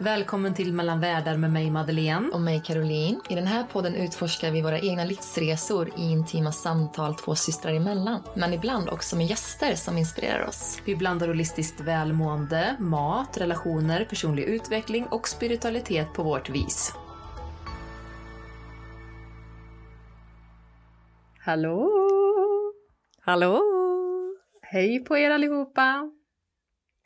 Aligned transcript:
Välkommen 0.00 0.54
till 0.54 0.72
Mellan 0.72 1.00
världar 1.00 1.36
med 1.36 1.52
mig 1.52 1.70
Madeleine. 1.70 2.30
Och 2.32 2.40
mig 2.40 2.62
Caroline. 2.64 3.20
I 3.28 3.34
den 3.34 3.46
här 3.46 3.64
podden 3.64 3.94
utforskar 3.94 4.50
vi 4.50 4.62
våra 4.62 4.78
egna 4.78 5.04
livsresor 5.04 5.88
i 5.88 6.02
intima 6.02 6.52
samtal 6.52 7.14
två 7.14 7.34
systrar 7.34 7.72
emellan. 7.72 8.22
Men 8.36 8.52
ibland 8.52 8.88
också 8.88 9.16
med 9.16 9.26
gäster 9.26 9.74
som 9.74 9.98
inspirerar 9.98 10.46
oss. 10.48 10.82
Vi 10.84 10.96
blandar 10.96 11.28
holistiskt 11.28 11.80
välmående, 11.80 12.76
mat, 12.78 13.38
relationer, 13.38 14.04
personlig 14.04 14.42
utveckling 14.42 15.06
och 15.06 15.28
spiritualitet 15.28 16.12
på 16.14 16.22
vårt 16.22 16.50
vis. 16.50 16.92
Hallå! 21.44 21.90
Hallå! 23.20 23.62
Hej 24.62 25.04
på 25.04 25.16
er 25.16 25.30
allihopa! 25.30 26.10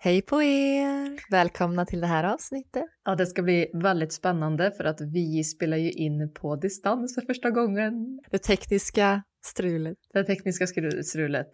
Hej 0.05 0.23
på 0.23 0.43
er! 0.43 1.31
Välkomna 1.31 1.87
till 1.87 2.01
det 2.01 2.07
här 2.07 2.25
avsnittet. 2.25 2.85
Ja, 3.05 3.15
det 3.15 3.27
ska 3.27 3.43
bli 3.43 3.71
väldigt 3.75 4.13
spännande 4.13 4.73
för 4.73 4.85
att 4.85 5.01
vi 5.01 5.45
spelar 5.45 5.77
ju 5.77 5.91
in 5.91 6.33
på 6.35 6.57
distans 6.57 7.15
för 7.15 7.23
första 7.23 7.51
gången. 7.51 8.21
Det 8.31 8.39
tekniska 8.39 9.23
strulet. 9.45 9.99
Det 10.13 10.25
tekniska 10.25 10.67
strulet. 11.03 11.51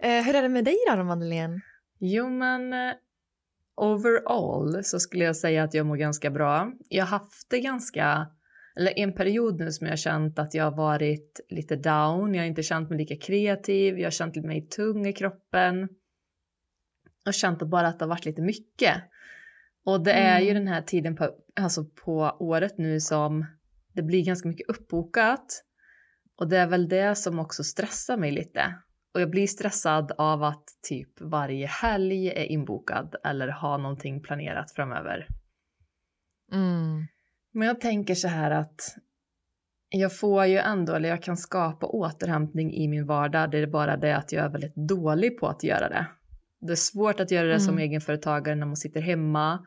Eh, 0.00 0.24
hur 0.24 0.34
är 0.34 0.42
det 0.42 0.48
med 0.48 0.64
dig 0.64 0.76
då, 0.96 1.04
Madeleine? 1.04 1.60
Jo, 1.98 2.28
men 2.28 2.72
eh, 2.72 2.94
overall 3.76 4.84
så 4.84 5.00
skulle 5.00 5.24
jag 5.24 5.36
säga 5.36 5.62
att 5.62 5.74
jag 5.74 5.86
mår 5.86 5.96
ganska 5.96 6.30
bra. 6.30 6.72
Jag 6.88 7.04
har 7.04 7.18
haft 7.18 7.50
det 7.50 7.60
ganska, 7.60 8.26
eller 8.76 8.98
en 8.98 9.12
period 9.12 9.60
nu 9.60 9.72
som 9.72 9.86
jag 9.86 9.92
har 9.92 9.96
känt 9.96 10.38
att 10.38 10.54
jag 10.54 10.64
har 10.64 10.76
varit 10.76 11.40
lite 11.48 11.76
down. 11.76 12.34
Jag 12.34 12.42
har 12.42 12.48
inte 12.48 12.62
känt 12.62 12.90
mig 12.90 12.98
lika 12.98 13.16
kreativ, 13.16 13.98
jag 13.98 14.06
har 14.06 14.10
känt 14.10 14.36
mig 14.36 14.66
tung 14.68 15.06
i 15.06 15.12
kroppen 15.12 15.88
och 17.26 17.34
känt 17.34 17.62
att 17.62 17.68
bara 17.68 17.88
att 17.88 17.98
det 17.98 18.04
har 18.04 18.10
varit 18.10 18.24
lite 18.24 18.42
mycket. 18.42 19.02
Och 19.84 20.04
det 20.04 20.12
är 20.12 20.40
ju 20.40 20.54
den 20.54 20.68
här 20.68 20.82
tiden 20.82 21.16
på, 21.16 21.30
alltså 21.56 21.84
på 21.84 22.36
året 22.38 22.78
nu 22.78 23.00
som 23.00 23.46
det 23.92 24.02
blir 24.02 24.24
ganska 24.24 24.48
mycket 24.48 24.68
uppbokat. 24.68 25.64
Och 26.36 26.48
det 26.48 26.58
är 26.58 26.66
väl 26.66 26.88
det 26.88 27.14
som 27.14 27.38
också 27.38 27.64
stressar 27.64 28.16
mig 28.16 28.30
lite. 28.30 28.74
Och 29.14 29.20
jag 29.20 29.30
blir 29.30 29.46
stressad 29.46 30.12
av 30.18 30.42
att 30.42 30.64
typ 30.88 31.20
varje 31.20 31.66
helg 31.66 32.28
är 32.28 32.44
inbokad 32.44 33.14
eller 33.24 33.48
har 33.48 33.78
någonting 33.78 34.22
planerat 34.22 34.72
framöver. 34.72 35.26
Mm. 36.52 37.06
Men 37.52 37.68
jag 37.68 37.80
tänker 37.80 38.14
så 38.14 38.28
här 38.28 38.50
att 38.50 38.80
jag 39.88 40.16
får 40.18 40.46
ju 40.46 40.58
ändå, 40.58 40.94
eller 40.94 41.08
jag 41.08 41.22
kan 41.22 41.36
skapa 41.36 41.86
återhämtning 41.86 42.74
i 42.74 42.88
min 42.88 43.06
vardag. 43.06 43.50
Det 43.50 43.58
är 43.58 43.66
bara 43.66 43.96
det 43.96 44.16
att 44.16 44.32
jag 44.32 44.44
är 44.44 44.48
väldigt 44.48 44.76
dålig 44.76 45.38
på 45.38 45.48
att 45.48 45.64
göra 45.64 45.88
det. 45.88 46.06
Det 46.66 46.72
är 46.72 46.76
svårt 46.76 47.20
att 47.20 47.30
göra 47.30 47.48
det 47.48 47.60
som 47.60 47.74
Mm. 47.74 47.84
egenföretagare 47.84 48.54
när 48.54 48.66
man 48.66 48.76
sitter 48.76 49.00
hemma. 49.00 49.66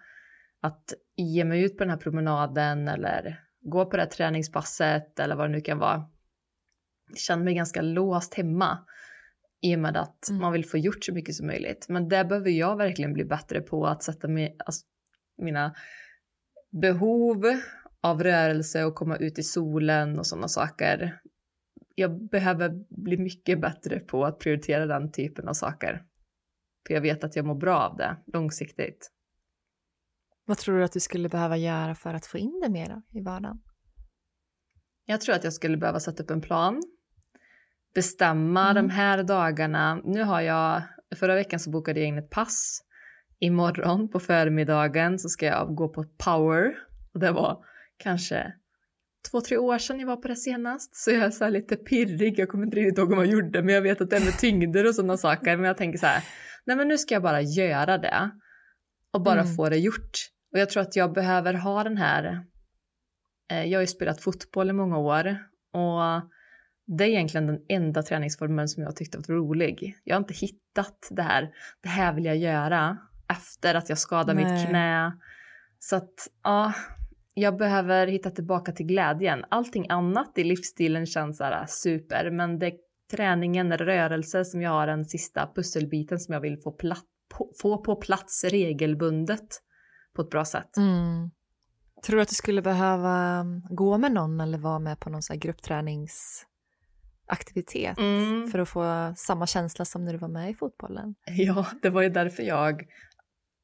Att 0.61 0.93
ge 1.15 1.45
mig 1.45 1.63
ut 1.63 1.77
på 1.77 1.83
den 1.83 1.89
här 1.91 1.97
promenaden 1.97 2.87
eller 2.87 3.43
gå 3.61 3.85
på 3.85 3.97
det 3.97 4.03
här 4.03 4.09
träningspasset 4.09 5.19
eller 5.19 5.35
vad 5.35 5.49
det 5.49 5.51
nu 5.55 5.61
kan 5.61 5.77
vara. 5.77 6.09
Jag 7.09 7.17
känner 7.17 7.43
mig 7.43 7.53
ganska 7.53 7.81
låst 7.81 8.33
hemma 8.33 8.77
i 9.61 9.75
och 9.75 9.79
med 9.79 9.97
att 9.97 10.29
Mm. 10.29 10.41
man 10.41 10.53
vill 10.53 10.65
få 10.65 10.77
gjort 10.77 11.03
så 11.03 11.13
mycket 11.13 11.35
som 11.35 11.47
möjligt. 11.47 11.85
Men 11.89 12.09
det 12.09 12.25
behöver 12.25 12.49
jag 12.49 12.77
verkligen 12.77 13.13
bli 13.13 13.25
bättre 13.25 13.61
på 13.61 13.87
att 13.87 14.03
sätta 14.03 14.27
mig, 14.27 14.55
alltså, 14.65 14.85
mina 15.37 15.75
behov 16.71 17.45
av 18.01 18.23
rörelse 18.23 18.83
och 18.83 18.95
komma 18.95 19.15
ut 19.17 19.39
i 19.39 19.43
solen 19.43 20.19
och 20.19 20.27
sådana 20.27 20.47
saker. 20.47 21.19
Jag 21.95 22.29
behöver 22.29 22.69
bli 22.89 23.17
mycket 23.17 23.61
bättre 23.61 23.99
på 23.99 24.25
att 24.25 24.39
prioritera 24.39 24.85
den 24.85 25.11
typen 25.11 25.47
av 25.47 25.53
saker. 25.53 26.03
För 26.87 26.93
jag 26.93 27.01
vet 27.01 27.23
att 27.23 27.35
jag 27.35 27.45
mår 27.45 27.55
bra 27.55 27.77
av 27.79 27.97
det 27.97 28.17
långsiktigt. 28.33 29.11
Vad 30.45 30.57
tror 30.57 30.77
du 30.77 30.83
att 30.83 30.91
du 30.91 30.99
skulle 30.99 31.29
behöva 31.29 31.57
göra 31.57 31.95
för 31.95 32.13
att 32.13 32.25
få 32.25 32.37
in 32.37 32.59
det 32.63 32.69
mera 32.69 33.01
i 33.13 33.21
vardagen? 33.21 33.61
Jag 35.05 35.21
tror 35.21 35.35
att 35.35 35.43
jag 35.43 35.53
skulle 35.53 35.77
behöva 35.77 35.99
sätta 35.99 36.23
upp 36.23 36.29
en 36.29 36.41
plan. 36.41 36.81
Bestämma 37.95 38.69
Mm. 38.69 38.75
de 38.87 38.93
här 38.93 39.23
dagarna. 39.23 40.01
Nu 40.03 40.23
har 40.23 40.41
jag, 40.41 40.81
förra 41.15 41.35
veckan 41.35 41.59
så 41.59 41.69
bokade 41.69 41.99
jag 41.99 42.07
in 42.09 42.17
ett 42.17 42.29
pass. 42.29 42.81
Imorgon 43.39 44.09
på 44.09 44.19
förmiddagen 44.19 45.19
så 45.19 45.29
ska 45.29 45.45
jag 45.45 45.75
gå 45.75 45.89
på 45.89 46.05
power. 46.25 46.73
Och 47.13 47.19
det 47.19 47.31
var 47.31 47.65
kanske 47.97 48.53
två, 49.31 49.41
tre 49.41 49.57
år 49.57 49.77
sedan 49.77 49.99
jag 49.99 50.07
var 50.07 50.17
på 50.17 50.27
det 50.27 50.35
senast. 50.35 50.95
Så 50.95 51.11
jag 51.11 51.23
är 51.23 51.31
så 51.31 51.49
lite 51.49 51.75
pirrig. 51.75 52.39
Jag 52.39 52.49
kommer 52.49 52.65
inte 52.65 52.77
riktigt 52.77 52.97
ihåg 52.97 53.09
vad 53.09 53.17
man 53.17 53.29
gjorde. 53.29 53.63
Men 53.63 53.75
jag 53.75 53.81
vet 53.81 54.01
att 54.01 54.09
det 54.09 54.15
är 54.17 54.25
med 54.25 54.37
tyngder 54.39 54.87
och 54.87 54.95
sådana 54.95 55.17
saker. 55.17 55.57
Men 55.57 55.65
jag 55.65 55.77
tänker 55.77 55.99
så 55.99 56.05
här. 56.05 56.23
Nej 56.67 56.75
men 56.78 56.88
nu 56.88 56.97
ska 56.97 57.13
jag 57.16 57.23
bara 57.23 57.41
göra 57.41 57.97
det. 57.97 58.31
Och 59.13 59.22
bara 59.22 59.41
Mm. 59.41 59.55
få 59.55 59.69
det 59.69 59.78
gjort. 59.78 60.11
Och 60.53 60.59
jag 60.59 60.69
tror 60.69 60.81
att 60.83 60.95
jag 60.95 61.13
behöver 61.13 61.53
ha 61.53 61.83
den 61.83 61.97
här 61.97 62.45
Eh, 63.51 63.63
Jag 63.66 63.78
har 63.79 63.81
ju 63.81 63.88
spelat 63.88 64.22
fotboll 64.22 64.69
i 64.69 64.73
många 64.73 64.97
år 64.97 65.27
och 65.73 66.22
det 66.97 67.03
är 67.03 67.07
egentligen 67.09 67.47
den 67.47 67.59
enda 67.69 68.03
träningsformen 68.03 68.67
som 68.67 68.83
jag 68.83 68.95
tyckte 68.95 69.17
var 69.17 69.35
rolig. 69.35 69.95
Jag 70.03 70.15
har 70.15 70.19
inte 70.19 70.33
hittat 70.33 71.07
det 71.12 71.21
här, 71.21 71.50
det 71.83 71.89
här 71.89 72.13
vill 72.13 72.25
jag 72.25 72.38
göra 72.38 72.97
efter 73.30 73.75
att 73.75 73.89
jag 73.89 73.97
skadade 73.97 74.33
Nej. 74.33 74.53
mitt 74.53 74.68
knä. 74.69 75.12
Så 75.80 75.95
att 75.95 76.13
ja, 76.44 76.74
jag 77.33 77.57
behöver 77.57 78.07
hitta 78.07 78.30
tillbaka 78.31 78.71
till 78.71 78.86
glädjen. 78.86 79.45
Allting 79.50 79.86
annat 79.89 80.38
i 80.38 80.44
livsstilen 80.44 81.06
känns 81.06 81.38
så 81.38 81.44
här 81.44 81.65
super, 81.68 82.31
men 82.31 82.59
det 82.59 82.71
träningen, 83.12 83.77
rörelse 83.77 84.45
som 84.45 84.62
jag 84.62 84.71
har 84.71 84.88
den 84.88 85.06
sista 85.06 85.51
pusselbiten 85.56 86.19
som 86.19 86.33
jag 86.33 86.42
vill 86.42 86.57
få, 86.62 86.71
platt, 86.71 87.06
på, 87.38 87.51
få 87.62 87.77
på 87.77 87.95
plats 87.95 88.44
regelbundet 88.44 89.48
på 90.15 90.21
ett 90.21 90.30
bra 90.30 90.45
sätt. 90.45 90.77
Mm. 90.77 91.31
Tror 92.06 92.15
du 92.15 92.21
att 92.21 92.30
du 92.30 92.36
skulle 92.36 92.62
behöva 92.62 93.45
gå 93.69 93.98
med 93.98 94.12
någon 94.12 94.42
eller 94.42 94.57
vara 94.57 94.80
med 94.80 95.00
på 95.00 95.09
någon 95.09 95.21
här 95.30 95.36
gruppträningsaktivitet 95.36 97.98
Mm. 97.98 98.48
för 98.48 98.59
att 98.59 98.69
få 98.69 99.13
samma 99.18 99.48
känsla 99.48 99.86
som 99.86 100.06
när 100.06 100.13
du 100.13 100.19
var 100.19 100.27
med 100.27 100.50
i 100.50 100.53
fotbollen? 100.53 101.15
Ja, 101.25 101.65
det 101.81 101.89
var 101.89 102.01
ju 102.01 102.10
därför 102.10 102.44
jag 102.44 102.83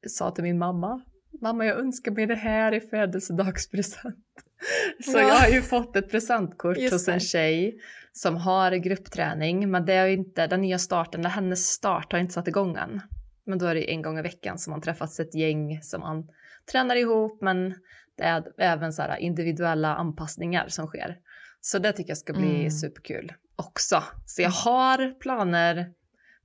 sa 0.08 0.30
till 0.30 0.44
min 0.44 0.58
mamma 0.58 1.02
mamma 1.40 1.64
jag 1.66 1.78
önskar 1.78 2.12
mig 2.12 2.26
det 2.26 2.34
här 2.34 2.72
i 2.74 2.80
födelsedagspresent. 2.80 4.24
Så 5.04 5.18
Ja. 5.18 5.20
jag 5.20 5.34
har 5.34 5.48
ju 5.48 5.62
fått 5.62 5.96
ett 5.96 6.10
presentkort 6.10 6.76
Just 6.78 6.92
hos 6.92 7.08
en 7.08 7.20
tjej 7.20 7.78
som 8.16 8.36
har 8.36 8.72
gruppträning, 8.72 9.70
men 9.70 9.84
det 9.84 9.92
är 9.94 10.06
inte 10.06 10.46
den 10.46 10.60
nya 10.60 10.78
starten, 10.78 11.20
eller 11.20 11.30
hennes 11.30 11.66
start 11.66 12.12
har 12.12 12.18
inte 12.18 12.34
satt 12.34 12.48
igång 12.48 12.76
än. 12.76 13.00
Men 13.46 13.58
då 13.58 13.66
är 13.66 13.74
det 13.74 13.90
en 13.90 14.02
gång 14.02 14.18
i 14.18 14.22
veckan 14.22 14.58
som 14.58 14.70
man 14.70 14.80
träffas 14.80 15.20
ett 15.20 15.34
gäng 15.34 15.82
som 15.82 16.00
man 16.00 16.28
tränar 16.72 16.96
ihop, 16.96 17.42
men 17.42 17.74
det 18.16 18.22
är 18.22 18.44
även 18.58 18.92
så 18.92 19.02
här 19.02 19.16
individuella 19.16 19.94
anpassningar 19.94 20.68
som 20.68 20.86
sker. 20.86 21.18
Så 21.60 21.78
det 21.78 21.92
tycker 21.92 22.10
jag 22.10 22.18
ska 22.18 22.32
bli 22.32 22.58
Mm. 22.58 22.70
superkul 22.70 23.32
också. 23.56 24.02
Så 24.26 24.42
jag 24.42 24.50
har 24.50 25.20
planer, 25.20 25.92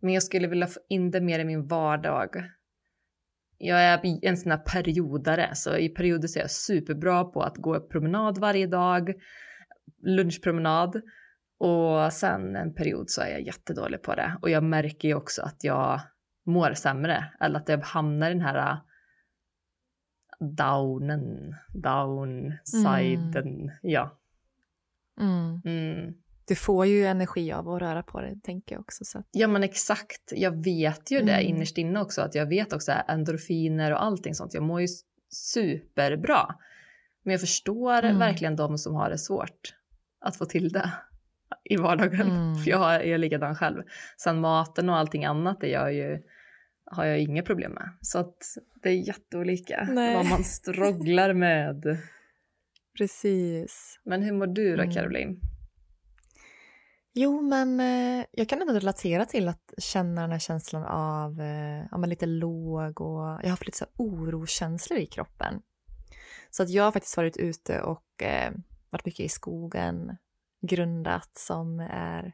men 0.02 0.14
jag 0.14 0.24
skulle 0.24 0.48
vilja 0.48 0.68
få 0.68 0.80
in 0.90 1.12
det 1.12 1.22
mer 1.22 1.40
i 1.40 1.46
min 1.46 1.68
vardag. 1.68 2.30
Jag 3.58 3.84
är 3.84 4.20
en 4.22 4.38
sån 4.38 4.52
här 4.52 4.60
periodare, 4.60 5.56
så 5.56 5.78
i 5.78 5.90
perioder 5.90 6.28
så 6.28 6.40
är 6.40 6.44
jag 6.44 6.52
superbra 6.52 7.24
på 7.24 7.42
att 7.42 7.58
gå 7.58 7.80
promenad 7.80 8.38
varje 8.38 8.68
dag, 8.68 9.14
lunchpromenad. 10.04 11.02
Och 11.60 12.14
sen 12.14 12.56
en 12.56 12.74
period 12.74 13.10
så 13.10 13.22
är 13.22 13.30
jag 13.32 13.42
jättedålig 13.42 14.02
på 14.02 14.16
det. 14.16 14.38
Och 14.42 14.50
jag 14.50 14.64
märker 14.64 15.08
ju 15.08 15.14
också 15.16 15.42
att 15.42 15.64
jag 15.64 16.02
mår 16.46 16.74
sämre, 16.74 17.26
eller 17.40 17.60
att 17.60 17.70
jag 17.70 17.78
hamnar 17.78 18.30
i 18.32 18.34
den 18.34 18.42
här 18.42 18.72
äh, 18.72 18.78
downen, 20.40 21.56
downsiden, 21.74 23.72
ja. 23.82 24.20
Mm. 25.22 25.62
Mm. 25.66 26.14
Du 26.48 26.56
får 26.56 26.86
ju 26.86 27.06
energi 27.06 27.52
av 27.52 27.70
att 27.70 27.82
röra 27.82 28.04
på 28.04 28.22
dig, 28.22 28.40
tänker 28.44 28.76
jag 28.76 28.80
också. 28.82 29.06
Så 29.06 29.20
att, 29.20 29.28
Ja 29.32 29.48
men 29.48 29.64
exakt, 29.64 30.34
jag 30.36 30.64
vet 30.64 31.12
ju 31.12 31.22
det 31.22 31.34
Mm. 31.34 31.48
innerst 31.56 31.78
inne 31.78 32.00
också 32.02 32.22
att 32.22 32.36
jag 32.36 32.46
vet 32.46 32.74
också 32.74 32.92
endorfiner 33.08 33.92
och 33.92 34.04
allting 34.04 34.36
sånt. 34.36 34.54
Jag 34.54 34.64
mår 34.64 34.82
ju 34.82 34.88
superbra. 35.34 36.56
Men 37.24 37.32
jag 37.32 37.42
förstår 37.42 38.04
Mm. 38.04 38.20
verkligen 38.20 38.56
de 38.56 38.78
som 38.78 38.96
har 38.96 39.10
det 39.10 39.18
svårt 39.18 39.76
att 40.20 40.36
få 40.36 40.46
till 40.46 40.70
det 40.70 40.92
i 41.64 41.76
vardagen. 41.78 42.32
Mm. 42.32 42.56
För 42.64 42.72
jag 42.72 43.06
är 43.06 43.18
likadan 43.18 43.56
själv. 43.56 43.84
Sen 44.18 44.40
maten 44.40 44.90
och 44.90 44.98
allting 44.98 45.26
annat 45.26 45.64
är 45.64 45.68
jag 45.68 45.94
ju, 45.94 46.22
har 46.86 47.06
jag 47.06 47.20
inga 47.20 47.44
problem 47.44 47.72
med. 47.72 47.90
Så 48.02 48.20
att 48.20 48.38
det 48.84 48.90
är 48.90 49.08
jätteolika 49.08 49.88
Nej. 49.92 50.16
vad 50.16 50.26
man 50.26 50.44
strugglar 50.44 51.34
med. 51.34 51.84
precis. 52.98 54.00
Men 54.04 54.22
hur 54.24 54.34
mår 54.34 54.48
du 54.48 54.76
då 54.76 54.84
Mm. 54.84 54.96
Caroline? 54.96 55.40
Jo, 57.14 57.42
men 57.42 57.80
eh, 57.80 58.26
jag 58.32 58.50
kan 58.50 58.62
ändå 58.62 58.74
relatera 58.74 59.26
till 59.26 59.48
att 59.48 59.74
känna 59.78 60.22
den 60.22 60.32
här 60.32 60.40
känslan 60.40 60.84
av 60.86 61.42
eh, 61.42 61.86
ja, 61.92 61.98
lite 61.98 62.26
låg 62.26 63.02
och 63.02 63.22
jag 63.22 63.44
har 63.44 63.50
haft 63.50 63.66
lite 63.66 63.78
så 63.78 63.86
orokänslor 63.98 65.00
i 65.00 65.06
kroppen. 65.06 65.62
Så 66.50 66.64
att 66.64 66.70
jag 66.70 66.84
har 66.84 66.92
faktiskt 66.92 67.18
varit 67.18 67.38
ute 67.38 67.82
och 67.82 68.24
eh, 68.24 68.52
varit 68.90 69.06
mycket 69.06 69.26
i 69.26 69.30
skogen, 69.30 70.18
grundat 70.62 71.38
som 71.38 71.80
är 71.92 72.34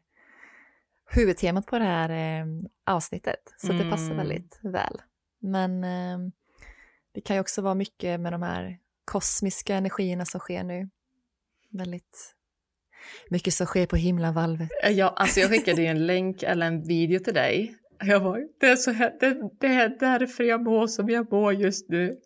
huvudtemat 1.10 1.66
på 1.66 1.78
det 1.78 1.84
här 1.84 2.10
eh, 2.10 2.46
avsnittet. 2.86 3.54
Så 3.56 3.72
att 3.72 3.78
det 3.78 3.90
passar 3.90 4.04
Mm. 4.04 4.16
väldigt 4.16 4.58
väl. 4.62 5.02
Men 5.40 5.84
eh, 5.84 6.18
det 7.14 7.20
kan 7.20 7.36
ju 7.36 7.40
också 7.40 7.62
vara 7.62 7.74
mycket 7.74 8.20
med 8.20 8.32
de 8.32 8.42
här 8.42 8.78
kosmiska 9.04 9.74
energierna 9.74 10.24
som 10.24 10.40
sker 10.40 10.64
nu. 10.64 10.88
Väldigt 11.70 12.34
mycket 13.30 13.54
som 13.54 13.66
sker 13.66 13.86
på 13.86 13.96
himlavalvet. 13.96 14.68
Ja, 14.90 15.14
alltså 15.16 15.40
jag 15.40 15.50
skickade 15.50 15.82
ju 15.82 15.88
en 15.88 16.06
länk 16.06 16.42
eller 16.42 16.66
en 16.66 16.82
video 16.82 17.20
till 17.20 17.34
dig. 17.34 17.76
Jag 17.98 18.20
var, 18.20 18.48
det, 18.60 18.66
är 18.66 18.76
så 18.76 18.90
här, 18.90 19.12
det, 19.20 19.50
det 19.60 19.66
är 19.66 19.88
därför 20.00 20.44
jag 20.44 20.62
mår 20.62 20.86
som 20.86 21.08
jag 21.08 21.32
mår 21.32 21.54
just 21.54 21.88
nu. 21.88 22.16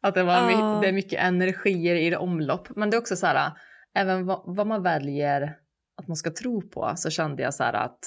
Att 0.00 0.14
det, 0.14 0.22
var 0.22 0.46
my, 0.46 0.80
det 0.82 0.88
är 0.88 0.92
mycket 0.92 1.20
energier 1.20 1.94
i 1.94 2.10
det 2.10 2.16
omlopp. 2.16 2.68
Men 2.76 2.90
det 2.90 2.96
är 2.96 2.98
också 2.98 3.16
så 3.16 3.26
här, 3.26 3.52
även 3.94 4.26
vad, 4.26 4.42
vad 4.56 4.66
man 4.66 4.82
väljer 4.82 5.58
att 5.96 6.08
man 6.08 6.16
ska 6.16 6.30
tro 6.30 6.62
på 6.70 6.92
så 6.96 7.10
kände 7.10 7.42
jag 7.42 7.54
så 7.54 7.62
här 7.64 7.72
att 7.72 7.98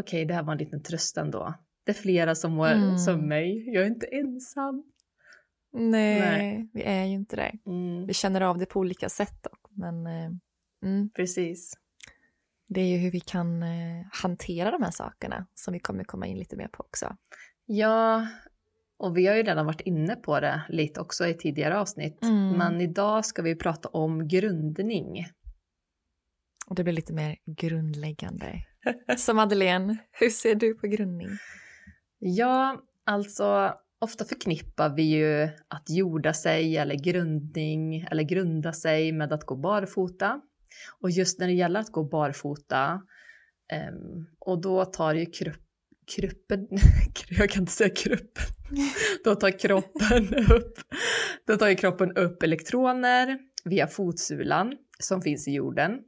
okej, 0.00 0.24
det 0.24 0.34
här 0.34 0.42
var 0.42 0.52
en 0.52 0.58
liten 0.58 0.82
tröst 0.82 1.16
ändå. 1.16 1.54
Det 1.84 1.92
är 1.92 1.94
flera 1.94 2.34
som 2.34 2.52
mår 2.52 2.68
Mm. 2.72 2.98
som 2.98 3.28
mig. 3.28 3.74
Jag 3.74 3.82
är 3.82 3.86
inte 3.86 4.06
ensam. 4.06 4.84
Nej, 5.72 6.20
Nej. 6.20 6.70
vi 6.72 6.82
är 6.82 7.04
ju 7.04 7.14
inte 7.14 7.36
det. 7.36 7.52
Mm, 7.66 8.06
Vi 8.06 8.14
känner 8.14 8.40
av 8.40 8.58
det 8.58 8.66
på 8.66 8.80
olika 8.80 9.08
sätt 9.08 9.42
dock. 9.42 9.60
Men 9.70 10.06
eh, 10.06 10.30
mm, 10.84 11.10
precis. 11.16 11.72
det 12.68 12.80
är 12.80 12.86
ju 12.86 12.96
hur 12.96 13.10
vi 13.10 13.20
kan 13.20 13.62
eh, 13.62 14.06
hantera 14.12 14.70
de 14.70 14.82
här 14.82 14.90
sakerna 14.90 15.46
som 15.54 15.72
vi 15.74 15.80
kommer 15.80 16.04
komma 16.04 16.26
in 16.26 16.38
lite 16.38 16.56
mer 16.56 16.68
på 16.68 16.82
också. 16.84 17.16
Ja, 17.66 18.26
och 18.98 19.16
vi 19.16 19.26
har 19.26 19.34
ju 19.34 19.42
redan 19.42 19.66
varit 19.66 19.80
inne 19.80 20.16
på 20.16 20.40
det 20.40 20.62
lite 20.68 21.00
också 21.00 21.26
i 21.26 21.34
tidigare 21.34 21.78
avsnitt. 21.78 22.22
Mm. 22.22 22.50
Men 22.50 22.80
idag 22.80 23.24
ska 23.24 23.42
vi 23.42 23.56
prata 23.56 23.88
om 23.88 24.28
grundning. 24.28 25.26
Och 26.66 26.74
det 26.74 26.84
blir 26.84 26.94
lite 26.94 27.12
mer 27.12 27.36
grundläggande. 27.46 28.62
Så 29.18 29.34
Madeleine, 29.34 29.96
hur 30.12 30.30
ser 30.30 30.54
du 30.54 30.74
på 30.74 30.86
grundning? 30.86 31.28
Ja, 32.18 32.82
alltså 33.04 33.74
ofta 33.98 34.24
förknippar 34.24 34.88
vi 34.88 35.02
ju 35.02 35.48
att 35.68 35.90
jorda 35.90 36.32
sig 36.32 36.76
eller 36.76 36.94
grundning 36.94 38.06
eller 38.10 38.22
grunda 38.22 38.72
sig 38.72 39.12
med 39.12 39.32
att 39.32 39.44
gå 39.44 39.56
barfota. 39.56 40.40
Och 41.00 41.10
just 41.10 41.40
när 41.40 41.46
det 41.46 41.52
gäller 41.52 41.80
att 41.80 41.92
gå 41.92 42.04
barfota 42.04 43.02
ehm, 43.72 44.26
och 44.38 44.60
då 44.60 44.84
tar 44.84 45.14
ju 45.14 45.26
krupp, 45.26 45.65
kruppen, 46.14 46.68
jag 47.28 47.50
kan 47.50 47.62
inte 47.62 47.72
säga 47.72 47.90
kruppen, 47.90 48.44
då 49.24 49.34
tar 49.34 49.58
kroppen 49.58 50.34
upp, 50.34 50.78
då 51.46 51.56
tar 51.56 51.74
kroppen 51.74 52.16
upp 52.16 52.42
elektroner 52.42 53.38
via 53.64 53.86
fotsulan 53.86 54.72
som 54.98 55.22
finns 55.22 55.48
i 55.48 55.52
jorden. 55.52 55.98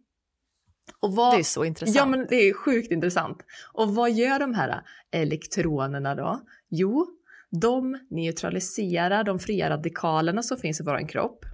Och 1.01 1.17
vad, 1.17 1.35
Det 1.35 1.39
är 1.39 1.43
så 1.43 1.65
intressant. 1.65 1.97
Ja, 1.97 2.07
men 2.07 2.27
det 2.31 2.37
är 2.37 2.53
sjukt 2.53 2.93
intressant. 2.93 3.39
Och 3.73 3.95
vad 3.95 4.13
gör 4.13 4.39
de 4.39 4.55
här 4.55 4.83
elektronerna 5.11 6.15
då? 6.15 6.41
Jo, 6.69 7.07
de 7.51 7.99
neutraliserar 8.11 9.25
de 9.25 9.39
fria 9.39 9.71
radikalerna 9.71 10.43
som 10.43 10.59
finns 10.59 10.81
i 10.81 10.85
vår 10.85 11.09
kropp. 11.09 11.45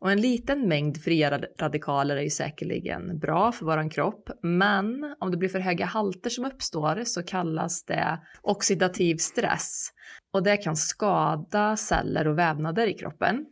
Och 0.00 0.12
en 0.12 0.20
liten 0.20 0.68
mängd 0.68 1.02
fria 1.02 1.30
rad- 1.30 1.46
radikaler 1.60 2.16
är 2.16 2.22
ju 2.22 2.30
säkerligen 2.30 3.18
bra 3.18 3.52
för 3.52 3.66
vår 3.66 3.90
kropp, 3.90 4.30
men 4.42 5.14
om 5.20 5.30
det 5.30 5.36
blir 5.36 5.48
för 5.48 5.58
höga 5.58 5.84
halter 5.84 6.30
som 6.30 6.44
uppstår 6.44 7.04
så 7.04 7.22
kallas 7.22 7.84
det 7.84 8.20
oxidativ 8.42 9.16
stress. 9.16 9.88
Och 10.32 10.42
det 10.42 10.56
kan 10.56 10.76
skada 10.76 11.76
celler 11.76 12.28
och 12.28 12.38
vävnader 12.38 12.86
i 12.86 12.94
kroppen. 12.94 13.46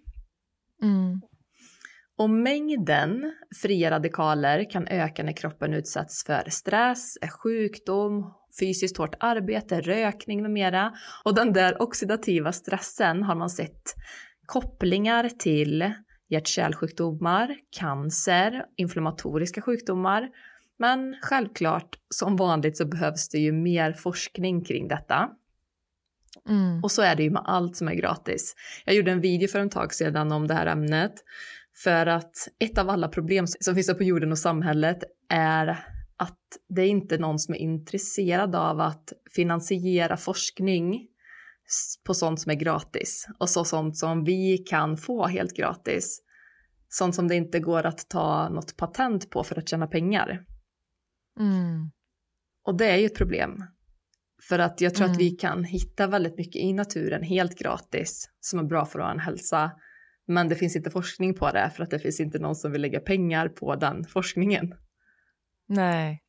Mm. 0.83 1.21
Och 2.19 2.31
mängden 2.31 3.33
fria 3.63 3.91
radikaler 3.91 4.71
kan 4.71 4.89
öka 4.89 5.23
när 5.23 5.37
kroppen 5.37 5.75
utsätts 5.75 6.25
för 6.27 6.51
stress, 6.51 7.19
sjukdom, 7.43 8.35
fysiskt 8.61 8.97
hårt 8.97 9.15
arbete, 9.21 9.81
rökning 9.81 10.43
med 10.43 10.51
mera. 10.51 10.93
Och 11.25 11.35
den 11.35 11.53
där 11.53 11.83
oxidativa 11.83 12.53
stressen 12.53 13.23
har 13.23 13.35
man 13.35 13.51
sett 13.51 13.83
kopplingar 14.47 15.29
till 15.29 15.93
hjärt-kärlsjukdomar, 16.29 17.57
cancer, 17.71 18.65
inflammatoriska 18.77 19.63
sjukdomar. 19.63 20.29
Men 20.79 21.17
självklart, 21.23 21.99
som 22.15 22.37
vanligt 22.37 22.77
så 22.77 22.87
behövs 22.87 23.29
det 23.29 23.39
ju 23.39 23.53
mer 23.53 23.93
forskning 23.93 24.65
kring 24.65 24.89
detta. 24.89 25.31
Mm. 26.49 26.85
Och 26.85 26.91
så 26.91 27.03
är 27.03 27.17
det 27.17 27.23
ju 27.23 27.31
med 27.31 27.43
allt 27.45 27.77
som 27.77 27.89
är 27.89 27.95
gratis. 27.95 28.55
Jag 28.85 28.95
gjorde 28.95 29.11
en 29.11 29.21
video 29.21 29.49
för 29.49 29.59
en 29.59 29.71
tag 29.71 29.95
sedan 29.95 30.33
om 30.33 30.47
det 30.47 30.55
här 30.55 30.67
ämnet. 30.67 31.15
För 31.85 32.07
att 32.07 32.49
ett 32.59 32.79
av 32.79 32.91
alla 32.91 33.09
problem 33.09 33.47
som 33.47 33.75
finns 33.75 33.97
på 33.97 34.05
jorden 34.05 34.33
och 34.33 34.39
samhället 34.39 34.99
är 35.29 35.69
att 36.17 36.39
det 36.69 36.83
är 36.83 36.89
inte 36.89 37.19
någon 37.19 37.39
som 37.39 37.55
är 37.55 37.59
intresserad 37.59 38.55
av 38.55 38.81
att 38.81 39.13
finansiera 39.35 40.17
forskning 40.17 41.09
på 42.07 42.15
sånt 42.15 42.41
som 42.41 42.51
är 42.51 42.57
gratis. 42.57 43.27
Och 43.39 43.51
så 43.51 43.65
sånt 43.65 43.97
som 43.97 44.25
vi 44.25 44.59
kan 44.59 44.97
få 44.97 45.27
helt 45.27 45.57
gratis. 45.57 46.23
Sånt 46.89 47.15
som 47.15 47.29
det 47.29 47.35
inte 47.35 47.61
går 47.61 47.87
att 47.87 48.09
ta 48.09 48.49
något 48.49 48.77
patent 48.77 49.31
på 49.31 49.45
för 49.45 49.59
att 49.59 49.69
tjäna 49.69 49.87
pengar. 49.87 50.45
Mm. 51.41 51.91
Och 52.67 52.77
det 52.77 52.87
är 52.91 52.97
ju 52.97 53.07
ett 53.07 53.15
problem. 53.17 53.65
För 54.49 54.59
att 54.59 54.81
jag 54.81 54.95
tror 54.95 55.05
Mm. 55.07 55.13
att 55.15 55.21
vi 55.21 55.31
kan 55.31 55.65
hitta 55.65 56.07
väldigt 56.07 56.37
mycket 56.39 56.63
i 56.63 56.73
naturen 56.73 57.23
helt 57.23 57.59
gratis 57.59 58.31
som 58.41 58.59
är 58.59 58.65
bra 58.65 58.85
för 58.87 58.99
vår 58.99 59.19
hälsa. 59.19 59.71
Men 60.27 60.49
det 60.49 60.55
finns 60.57 60.77
inte 60.77 60.91
forskning 60.91 61.35
på 61.35 61.51
det 61.51 61.71
för 61.77 61.83
att 61.83 61.91
det 61.91 61.99
finns 61.99 62.21
inte 62.21 62.39
någon 62.39 62.55
som 62.57 62.73
vill 62.73 62.81
lägga 62.83 63.01
pengar 63.01 63.49
på 63.49 63.75
den 63.77 64.05
forskningen. 64.05 64.75
Nej, 65.69 66.23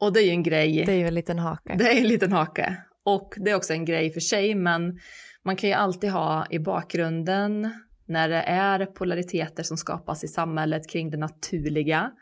Och 0.00 0.12
det 0.12 0.20
är 0.20 0.24
ju 0.24 0.30
en 0.30 0.42
grej. 0.42 0.84
det 0.86 0.92
är 0.92 0.96
ju 0.96 1.06
en 1.06 1.14
liten 1.14 1.38
hake. 1.38 1.74
Det 1.78 1.84
är 1.92 2.00
en 2.00 2.08
liten 2.08 2.32
hake. 2.32 2.84
Och 3.04 3.34
det 3.36 3.50
är 3.50 3.54
också 3.54 3.72
en 3.72 3.84
grej 3.84 4.12
för 4.12 4.20
sig, 4.20 4.54
men 4.54 4.98
man 5.42 5.56
kan 5.56 5.70
ju 5.70 5.74
alltid 5.74 6.10
ha 6.10 6.46
i 6.50 6.58
bakgrunden 6.58 7.70
när 8.06 8.28
det 8.28 8.42
är 8.42 8.86
polariteter 8.86 9.62
som 9.62 9.76
skapas 9.76 10.24
i 10.24 10.28
samhället 10.28 10.90
kring 10.90 11.10
det 11.10 11.16
naturliga 11.16 12.12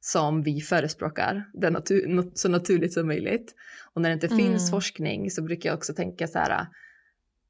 som 0.00 0.42
vi 0.42 0.60
förespråkar, 0.60 1.44
det 1.54 1.70
natur, 1.70 2.06
nat- 2.06 2.32
så 2.34 2.48
naturligt 2.48 2.92
som 2.92 3.06
möjligt. 3.06 3.54
Och 3.94 4.02
när 4.02 4.08
det 4.08 4.14
inte 4.14 4.26
Mm. 4.26 4.38
finns 4.38 4.70
forskning 4.70 5.30
så 5.30 5.42
brukar 5.42 5.70
jag 5.70 5.76
också 5.76 5.94
tänka 5.94 6.26
så 6.26 6.38
här, 6.38 6.66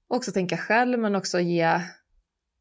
också 0.09 0.33
tänka 0.33 0.57
själv 0.57 0.99
men 0.99 1.17
också 1.17 1.41
ge 1.41 1.81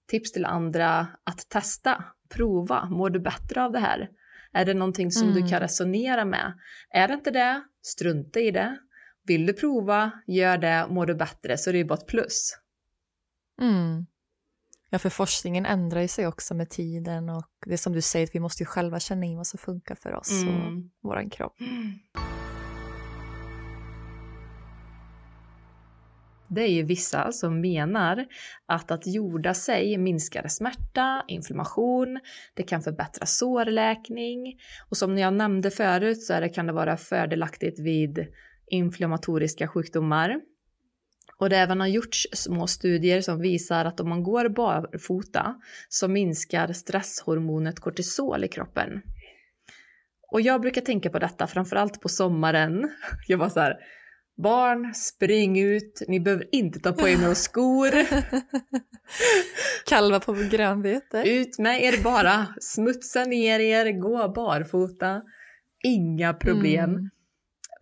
tips 0.08 0.32
till 0.32 0.46
andra 0.46 1.08
att 1.24 1.50
testa, 1.50 2.04
prova, 2.30 2.86
mår 2.86 3.10
du 3.10 3.20
bättre 3.20 3.64
av 3.64 3.72
det 3.72 3.80
här? 3.80 4.10
Är 4.54 4.66
det 4.66 4.74
någonting 4.74 5.12
som 5.12 5.30
mm. 5.30 5.42
du 5.42 5.50
kan 5.50 5.60
resonera 5.60 6.26
med? 6.26 6.54
Är 6.90 7.08
det 7.08 7.14
inte 7.14 7.32
det, 7.32 7.62
strunta 7.82 8.40
i 8.40 8.52
det. 8.52 8.78
Vill 9.30 9.46
du 9.46 9.54
prova, 9.54 10.12
gör 10.28 10.58
det, 10.58 10.88
mår 10.90 11.06
du 11.06 11.16
bättre 11.16 11.58
så 11.58 11.72
det 11.72 11.80
är 11.80 11.84
bara 11.84 11.98
ett 11.98 12.08
plus. 12.08 12.58
Mm. 13.62 14.06
Ja, 14.90 15.00
för 15.00 15.10
forskningen 15.10 15.66
ändrar 15.66 16.02
ju 16.02 16.08
sig 16.08 16.28
också 16.28 16.54
med 16.54 16.70
tiden 16.70 17.30
och 17.30 17.50
det 17.66 17.74
är 17.74 17.78
som 17.78 17.94
du 17.94 18.02
säger, 18.02 18.30
vi 18.34 18.40
måste 18.40 18.64
ju 18.64 18.68
själva 18.68 19.00
känna 19.00 19.26
in 19.26 19.38
vad 19.38 19.48
som 19.48 19.60
funkar 19.60 19.96
för 19.96 20.16
oss 20.16 20.44
mm. 20.44 20.56
och 20.56 20.84
våran 21.10 21.30
kropp. 21.30 21.60
Mm. 21.60 22.00
Det 26.48 26.62
är 26.62 26.72
ju 26.72 26.84
vissa 26.84 27.32
som 27.32 27.62
menar 27.62 28.26
att 28.66 28.92
att 28.92 29.08
jorda 29.08 29.54
sig 29.54 29.98
minskar 29.98 30.48
smärta, 30.48 31.24
inflammation, 31.28 32.20
det 32.54 32.64
kan 32.64 32.82
förbättra 32.82 33.26
sårläkning 33.26 34.60
och 34.90 34.98
som 34.98 35.18
jag 35.18 35.34
nämnde 35.34 35.72
förut 35.72 36.24
så 36.24 36.40
det, 36.40 36.50
kan 36.50 36.68
det 36.68 36.74
vara 36.74 36.98
fördelaktigt 36.98 37.80
vid 37.80 38.28
inflammatoriska 38.70 39.68
sjukdomar. 39.68 40.42
Och 41.38 41.50
det 41.50 41.58
även 41.58 41.80
har 41.80 41.88
gjorts 41.88 42.28
små 42.34 42.68
studier 42.68 43.22
som 43.22 43.40
visar 43.42 43.86
att 43.86 44.00
om 44.00 44.10
man 44.10 44.24
går 44.24 44.50
barfota 44.50 45.56
så 45.90 46.08
minskar 46.08 46.74
stresshormonet 46.74 47.80
kortisol 47.80 48.44
i 48.44 48.48
kroppen. 48.48 49.02
Och 50.32 50.42
jag 50.42 50.62
brukar 50.62 50.82
tänka 50.82 51.10
på 51.10 51.20
detta 51.20 51.48
framförallt 51.48 52.02
på 52.02 52.10
sommaren. 52.10 52.92
Jag 53.28 53.38
var 53.38 53.50
så 53.50 53.60
här, 53.60 53.78
Barn, 54.44 54.94
spring 54.94 55.60
ut, 55.60 56.02
ni 56.08 56.20
behöver 56.20 56.46
inte 56.52 56.80
ta 56.80 56.94
på 56.94 57.08
er 57.08 57.18
några 57.18 57.36
skor. 57.36 57.92
Kalva 59.86 60.20
på 60.20 60.34
grönbete. 60.34 61.24
Ut 61.26 61.60
med 61.60 61.84
er 61.84 62.04
bara, 62.04 62.48
smutsa 62.62 63.26
ner 63.26 63.60
er, 63.60 63.92
gå 63.92 64.30
barfota. 64.36 65.22
Inga 65.84 66.34
problem. 66.34 66.90
Mm. 66.90 67.10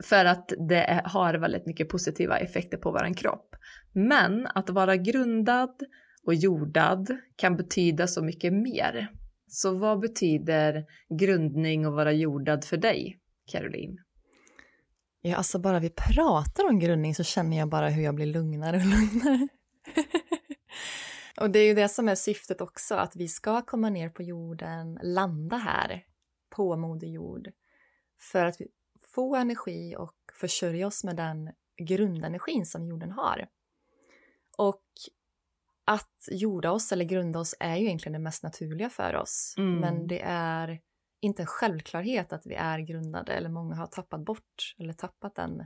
För 0.03 0.25
att 0.25 0.53
det 0.69 1.01
har 1.05 1.33
väldigt 1.33 1.65
mycket 1.65 1.89
positiva 1.89 2.37
effekter 2.37 2.77
på 2.77 2.91
vår 2.91 3.13
kropp. 3.13 3.55
Men 3.93 4.47
att 4.47 4.69
vara 4.69 4.95
grundad 4.95 5.83
och 6.25 6.33
jordad 6.33 7.17
kan 7.35 7.55
betyda 7.55 8.07
så 8.07 8.23
mycket 8.23 8.53
mer. 8.53 9.11
Så 9.47 9.73
vad 9.73 9.99
betyder 9.99 10.85
grundning 11.09 11.87
och 11.87 11.93
vara 11.93 12.11
jordad 12.11 12.65
för 12.65 12.77
dig, 12.77 13.19
Caroline? 13.51 13.97
Ja, 15.21 15.35
alltså 15.35 15.59
bara 15.59 15.79
vi 15.79 15.89
pratar 15.89 16.69
om 16.69 16.79
grundning 16.79 17.15
så 17.15 17.23
känner 17.23 17.57
jag 17.57 17.69
bara 17.69 17.89
hur 17.89 18.03
jag 18.03 18.15
blir 18.15 18.25
lugnare 18.25 18.77
och 18.77 18.85
lugnare. 18.85 19.47
och 21.41 21.49
det 21.49 21.59
är 21.59 21.65
ju 21.67 21.73
det 21.73 21.89
som 21.89 22.09
är 22.09 22.15
syftet 22.15 22.61
också, 22.61 22.95
att 22.95 23.15
vi 23.15 23.27
ska 23.27 23.61
komma 23.61 23.89
ner 23.89 24.09
på 24.09 24.23
jorden, 24.23 24.99
landa 25.03 25.57
här 25.57 26.03
på 26.49 26.75
Moder 26.75 27.07
Jord 27.07 27.49
för 28.19 28.45
att 28.45 28.55
få 29.17 29.35
energi 29.35 29.95
och 29.97 30.15
försörja 30.33 30.87
oss 30.87 31.03
med 31.03 31.15
den 31.15 31.51
grundenergin 31.77 32.65
som 32.65 32.87
jorden 32.87 33.11
har. 33.11 33.47
Och 34.57 34.83
att 35.85 36.27
jorda 36.31 36.71
oss 36.71 36.91
eller 36.91 37.05
grunda 37.05 37.39
oss 37.39 37.55
är 37.59 37.75
ju 37.75 37.85
egentligen 37.85 38.13
det 38.13 38.19
mest 38.19 38.43
naturliga 38.43 38.89
för 38.89 39.15
oss. 39.15 39.55
Mm. 39.57 39.79
Men 39.79 40.07
det 40.07 40.21
är 40.23 40.81
inte 41.19 41.41
en 41.41 41.47
självklarhet 41.47 42.33
att 42.33 42.45
vi 42.45 42.55
är 42.55 42.79
grundade 42.79 43.33
eller 43.33 43.49
många 43.49 43.75
har 43.75 43.87
tappat 43.87 44.25
bort 44.25 44.75
eller 44.77 44.93
tappat 44.93 45.35
den, 45.35 45.65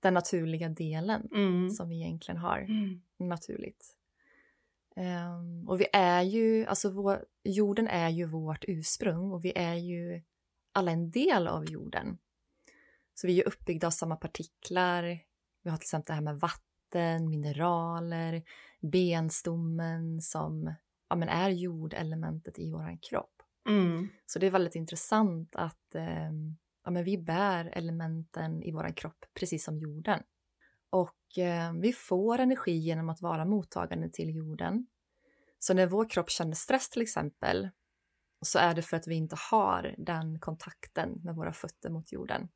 den 0.00 0.14
naturliga 0.14 0.68
delen 0.68 1.28
mm. 1.34 1.70
som 1.70 1.88
vi 1.88 1.96
egentligen 1.96 2.40
har 2.40 2.58
mm. 2.58 3.02
naturligt. 3.16 3.94
Um, 4.96 5.68
och 5.68 5.80
vi 5.80 5.86
är 5.92 6.22
ju, 6.22 6.66
alltså 6.66 6.90
vår, 6.90 7.24
jorden 7.44 7.88
är 7.88 8.08
ju 8.08 8.26
vårt 8.26 8.64
ursprung 8.68 9.32
och 9.32 9.44
vi 9.44 9.52
är 9.56 9.74
ju 9.74 10.22
alla 10.72 10.90
en 10.90 11.10
del 11.10 11.48
av 11.48 11.64
jorden. 11.64 12.18
Så 13.20 13.26
vi 13.26 13.40
är 13.40 13.48
uppbyggda 13.48 13.86
av 13.86 13.90
samma 13.90 14.16
partiklar. 14.16 15.02
Vi 15.62 15.70
har 15.70 15.76
till 15.76 15.84
exempel 15.84 16.06
det 16.06 16.14
här 16.14 16.22
med 16.22 16.40
vatten, 16.40 17.30
mineraler, 17.30 18.42
benstommen 18.80 20.22
som 20.22 20.74
ja, 21.08 21.16
men 21.16 21.28
är 21.28 21.50
jordelementet 21.50 22.58
i 22.58 22.70
vår 22.70 22.98
kropp. 23.02 23.42
Mm. 23.68 24.08
Så 24.26 24.38
det 24.38 24.46
är 24.46 24.50
väldigt 24.50 24.74
intressant 24.74 25.56
att 25.56 25.94
eh, 25.94 26.30
ja, 26.84 26.90
men 26.90 27.04
vi 27.04 27.18
bär 27.18 27.70
elementen 27.72 28.62
i 28.62 28.72
vår 28.72 28.96
kropp 28.96 29.24
precis 29.34 29.64
som 29.64 29.78
jorden. 29.78 30.22
Och 30.90 31.38
eh, 31.38 31.72
vi 31.72 31.92
får 31.92 32.38
energi 32.38 32.72
genom 32.72 33.08
att 33.08 33.20
vara 33.20 33.44
mottagande 33.44 34.10
till 34.10 34.34
jorden. 34.34 34.86
Så 35.58 35.74
när 35.74 35.86
vår 35.86 36.10
kropp 36.10 36.30
känner 36.30 36.54
stress 36.54 36.90
till 36.90 37.02
exempel 37.02 37.68
så 38.42 38.58
är 38.58 38.74
det 38.74 38.82
för 38.82 38.96
att 38.96 39.06
vi 39.06 39.14
inte 39.14 39.36
har 39.50 39.94
den 39.98 40.38
kontakten 40.40 41.20
med 41.24 41.34
våra 41.34 41.52
fötter 41.52 41.90
mot 41.90 42.12
jorden. 42.12 42.48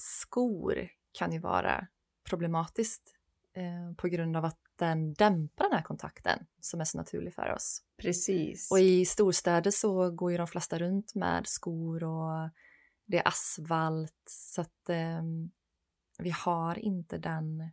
Skor 0.00 0.88
kan 1.12 1.32
ju 1.32 1.38
vara 1.38 1.86
problematiskt 2.24 3.14
eh, 3.52 3.94
på 3.96 4.08
grund 4.08 4.36
av 4.36 4.44
att 4.44 4.58
den 4.76 5.14
dämpar 5.14 5.64
den 5.64 5.72
här 5.72 5.82
kontakten 5.82 6.46
som 6.60 6.80
är 6.80 6.84
så 6.84 6.98
naturlig 6.98 7.34
för 7.34 7.52
oss. 7.52 7.82
Precis. 7.96 8.70
Och 8.70 8.80
i 8.80 9.04
storstäder 9.04 9.70
så 9.70 10.10
går 10.10 10.30
ju 10.32 10.38
de 10.38 10.46
flesta 10.46 10.78
runt 10.78 11.14
med 11.14 11.46
skor 11.46 12.04
och 12.04 12.50
det 13.06 13.18
är 13.18 13.28
asfalt 13.28 14.22
så 14.26 14.60
att 14.60 14.88
eh, 14.88 15.22
vi 16.18 16.30
har 16.30 16.78
inte 16.78 17.18
den, 17.18 17.70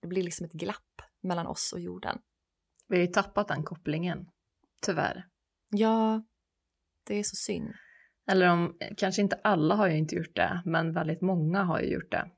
det 0.00 0.08
blir 0.08 0.22
liksom 0.22 0.46
ett 0.46 0.52
glapp 0.52 1.02
mellan 1.20 1.46
oss 1.46 1.72
och 1.72 1.80
jorden. 1.80 2.18
Vi 2.88 2.96
har 2.96 3.02
ju 3.02 3.12
tappat 3.12 3.48
den 3.48 3.62
kopplingen, 3.62 4.30
tyvärr. 4.80 5.28
Ja, 5.68 6.22
det 7.04 7.14
är 7.14 7.22
så 7.22 7.36
synd. 7.36 7.74
Eller 8.30 8.48
om, 8.48 8.76
kanske 8.96 9.22
inte 9.22 9.40
alla 9.44 9.74
har 9.74 9.88
ju 9.88 9.96
inte 9.96 10.14
gjort 10.14 10.36
det, 10.36 10.62
men 10.64 10.92
väldigt 10.92 11.20
många 11.20 11.62
har 11.62 11.80
ju 11.80 11.92
gjort 11.92 12.10
det. 12.10 12.30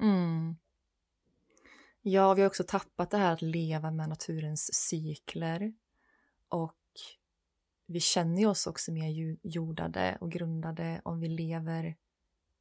Mm. 0.00 0.56
Ja, 2.02 2.34
vi 2.34 2.42
har 2.42 2.46
också 2.46 2.64
tappat 2.68 3.10
det 3.10 3.16
här 3.16 3.32
att 3.32 3.42
leva 3.42 3.90
med 3.90 4.08
naturens 4.08 4.74
cykler. 4.74 5.72
Och 6.48 6.78
vi 7.86 8.00
känner 8.00 8.46
oss 8.46 8.66
också 8.66 8.92
mer 8.92 9.36
jordade 9.42 10.18
och 10.20 10.32
grundade 10.32 11.00
om 11.04 11.20
vi 11.20 11.28
lever 11.28 11.96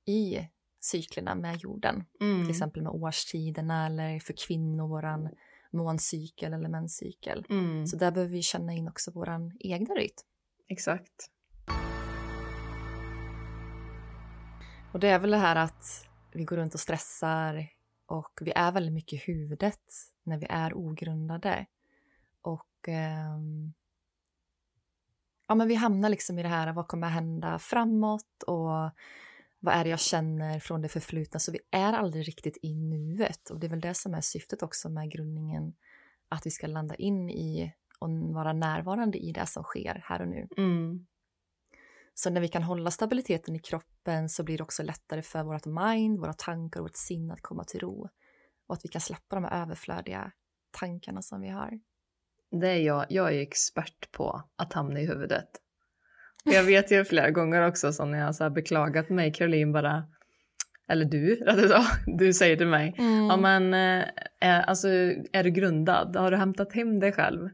i 0.06 0.40
cyklerna 0.80 1.36
med 1.36 1.58
jorden. 1.58 2.04
Mm. 2.22 2.44
Till 2.44 2.52
exempel 2.52 2.84
med 2.84 2.92
årstiderna 2.92 3.86
eller 3.86 4.20
för 4.20 4.34
kvinnor 4.48 4.88
våran 4.88 5.30
måncykel 5.72 6.54
eller 6.54 6.70
menscykel. 6.70 7.46
Mm. 7.50 7.88
Så 7.88 7.98
där 7.98 8.12
behöver 8.12 8.34
vi 8.34 8.42
känna 8.42 8.74
in 8.74 8.88
också 8.88 9.12
våran 9.12 9.58
egna 9.60 9.96
rytm. 9.96 10.26
Exakt. 10.68 11.32
Och 14.96 15.02
det 15.02 15.08
är 15.08 15.20
väl 15.20 15.32
det 15.32 15.38
här 15.38 15.56
att 15.56 16.08
vi 16.32 16.44
går 16.44 16.58
runt 16.58 16.74
och 16.74 16.80
stressar, 16.80 17.68
och 18.06 18.40
vi 18.42 18.52
är 18.56 18.72
väldigt 18.72 18.94
mycket 18.94 19.14
i 19.14 19.32
huvudet 19.32 19.82
när 20.24 20.38
vi 20.38 20.46
är 20.50 20.74
ogrundade. 20.74 21.66
Och 22.42 22.90
eh, 22.90 23.38
ja, 25.48 25.56
men 25.56 25.68
vi 25.68 25.76
hamnar 25.76 26.10
liksom 26.10 26.40
i 26.40 26.44
det 26.44 26.50
här, 26.50 26.74
vad 26.74 26.88
kommer 26.88 27.08
hända 27.08 27.60
framåt 27.60 28.44
och 28.48 28.70
vad 29.60 29.76
är 29.76 29.84
det 29.84 29.90
jag 29.90 30.00
känner 30.00 30.60
från 30.60 30.82
det 30.82 30.90
förflutna? 30.90 31.40
Så 31.40 31.52
vi 31.52 31.60
är 31.72 31.94
aldrig 31.94 32.28
riktigt 32.28 32.58
i 32.62 32.74
nuet 32.74 33.50
och 33.50 33.60
det 33.60 33.68
är 33.68 33.70
väl 33.70 33.82
det 33.82 33.94
som 33.94 34.14
är 34.14 34.22
syftet 34.22 34.64
också 34.64 34.90
med 34.90 35.12
grundningen, 35.12 35.74
att 36.30 36.46
vi 36.46 36.52
ska 36.52 36.68
landa 36.68 36.96
in 36.96 37.30
i 37.30 37.74
och 38.00 38.10
vara 38.10 38.54
närvarande 38.54 39.18
i 39.18 39.32
det 39.32 39.46
som 39.46 39.64
sker 39.64 40.02
här 40.04 40.22
och 40.22 40.28
nu. 40.28 40.48
Mm. 40.58 41.06
Så 42.14 42.30
när 42.30 42.42
vi 42.42 42.48
kan 42.48 42.64
hålla 42.64 42.92
stabiliteten 42.92 43.56
i 43.56 43.60
kroppen 43.60 43.95
så 44.30 44.44
blir 44.44 44.58
det 44.58 44.64
också 44.64 44.84
lättare 44.84 45.22
för 45.22 45.44
vårt 45.44 45.66
mind, 45.66 46.20
våra 46.20 46.34
tankar 46.34 46.80
och 46.80 46.84
vårt 46.84 46.96
sinne 46.96 47.34
att 47.34 47.42
komma 47.42 47.64
till 47.64 47.80
ro. 47.80 48.10
Och 48.68 48.76
att 48.76 48.86
vi 48.86 48.90
kan 48.90 49.02
släppa 49.02 49.36
de 49.36 49.44
här 49.44 49.62
överflödiga 49.62 50.32
tankarna 50.80 51.22
som 51.22 51.42
vi 51.42 51.50
har. 51.50 51.80
Det 52.62 52.68
är 52.68 52.80
jag, 52.80 53.06
jag 53.10 53.34
är 53.34 53.42
expert 53.42 54.12
på 54.12 54.44
att 54.56 54.74
hamna 54.74 55.00
i 55.00 55.08
huvudet. 55.08 55.50
Jag 56.44 56.64
vet 56.64 56.92
ju 56.92 57.06
flera 57.06 57.32
gånger 57.32 57.68
också 57.68 57.94
så 57.94 58.06
när 58.06 58.20
jag 58.20 58.26
har 58.26 58.50
beklagat 58.50 59.10
mig, 59.10 59.34
Caroline 59.34 59.72
bara, 59.72 60.04
eller 60.88 61.06
du, 61.06 61.46
du 62.18 62.34
säger 62.34 62.58
till 62.58 62.68
mig, 62.68 62.96
mm. 62.98 63.26
ja 63.26 63.38
men 63.38 63.74
äh, 64.42 64.70
alltså 64.70 64.88
är 65.32 65.44
du 65.44 65.52
grundad, 65.52 66.16
har 66.16 66.32
du 66.32 66.38
hämtat 66.38 66.74
hem 66.74 67.00
dig 67.00 67.12
själv? 67.12 67.50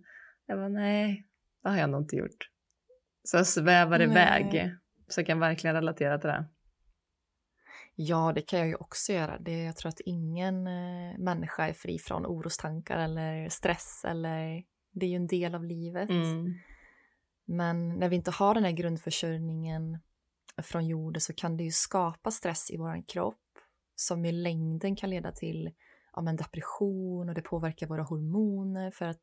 Jag 0.45 0.57
bara 0.57 0.69
nej, 0.69 1.27
det 1.63 1.69
har 1.69 1.77
jag 1.77 1.89
nog 1.89 2.01
inte 2.01 2.15
gjort. 2.15 2.49
Så 3.23 3.37
jag 3.37 3.47
svävar 3.47 3.97
Nej. 3.97 4.07
iväg. 4.07 4.71
Så 5.11 5.19
jag 5.19 5.27
kan 5.27 5.39
verkligen 5.39 5.75
relatera 5.75 6.17
till 6.17 6.27
det. 6.27 6.45
Ja, 7.95 8.31
det 8.35 8.41
kan 8.41 8.59
jag 8.59 8.67
ju 8.67 8.75
också 8.75 9.13
göra. 9.13 9.39
Det, 9.39 9.63
jag 9.63 9.75
tror 9.75 9.89
att 9.89 9.99
ingen 9.99 10.67
eh, 10.67 11.17
människa 11.17 11.67
är 11.67 11.73
fri 11.73 11.99
från 11.99 12.25
orostankar 12.25 12.97
eller 12.97 13.49
stress 13.49 14.05
eller 14.07 14.63
det 14.91 15.05
är 15.05 15.09
ju 15.09 15.15
en 15.15 15.27
del 15.27 15.55
av 15.55 15.63
livet. 15.63 16.09
Mm. 16.09 16.53
Men 17.45 17.89
när 17.89 18.09
vi 18.09 18.15
inte 18.15 18.31
har 18.31 18.53
den 18.53 18.63
här 18.63 18.71
grundförsörjningen 18.71 19.99
från 20.57 20.87
jorden 20.87 21.21
så 21.21 21.33
kan 21.33 21.57
det 21.57 21.63
ju 21.63 21.71
skapa 21.71 22.31
stress 22.31 22.71
i 22.71 22.77
vår 22.77 23.07
kropp 23.07 23.37
som 23.95 24.25
i 24.25 24.31
längden 24.31 24.95
kan 24.95 25.09
leda 25.09 25.31
till 25.31 25.71
ja, 26.13 26.21
men 26.21 26.35
depression 26.35 27.29
och 27.29 27.35
det 27.35 27.41
påverkar 27.41 27.87
våra 27.87 28.03
hormoner 28.03 28.91
för 28.91 29.05
att 29.05 29.21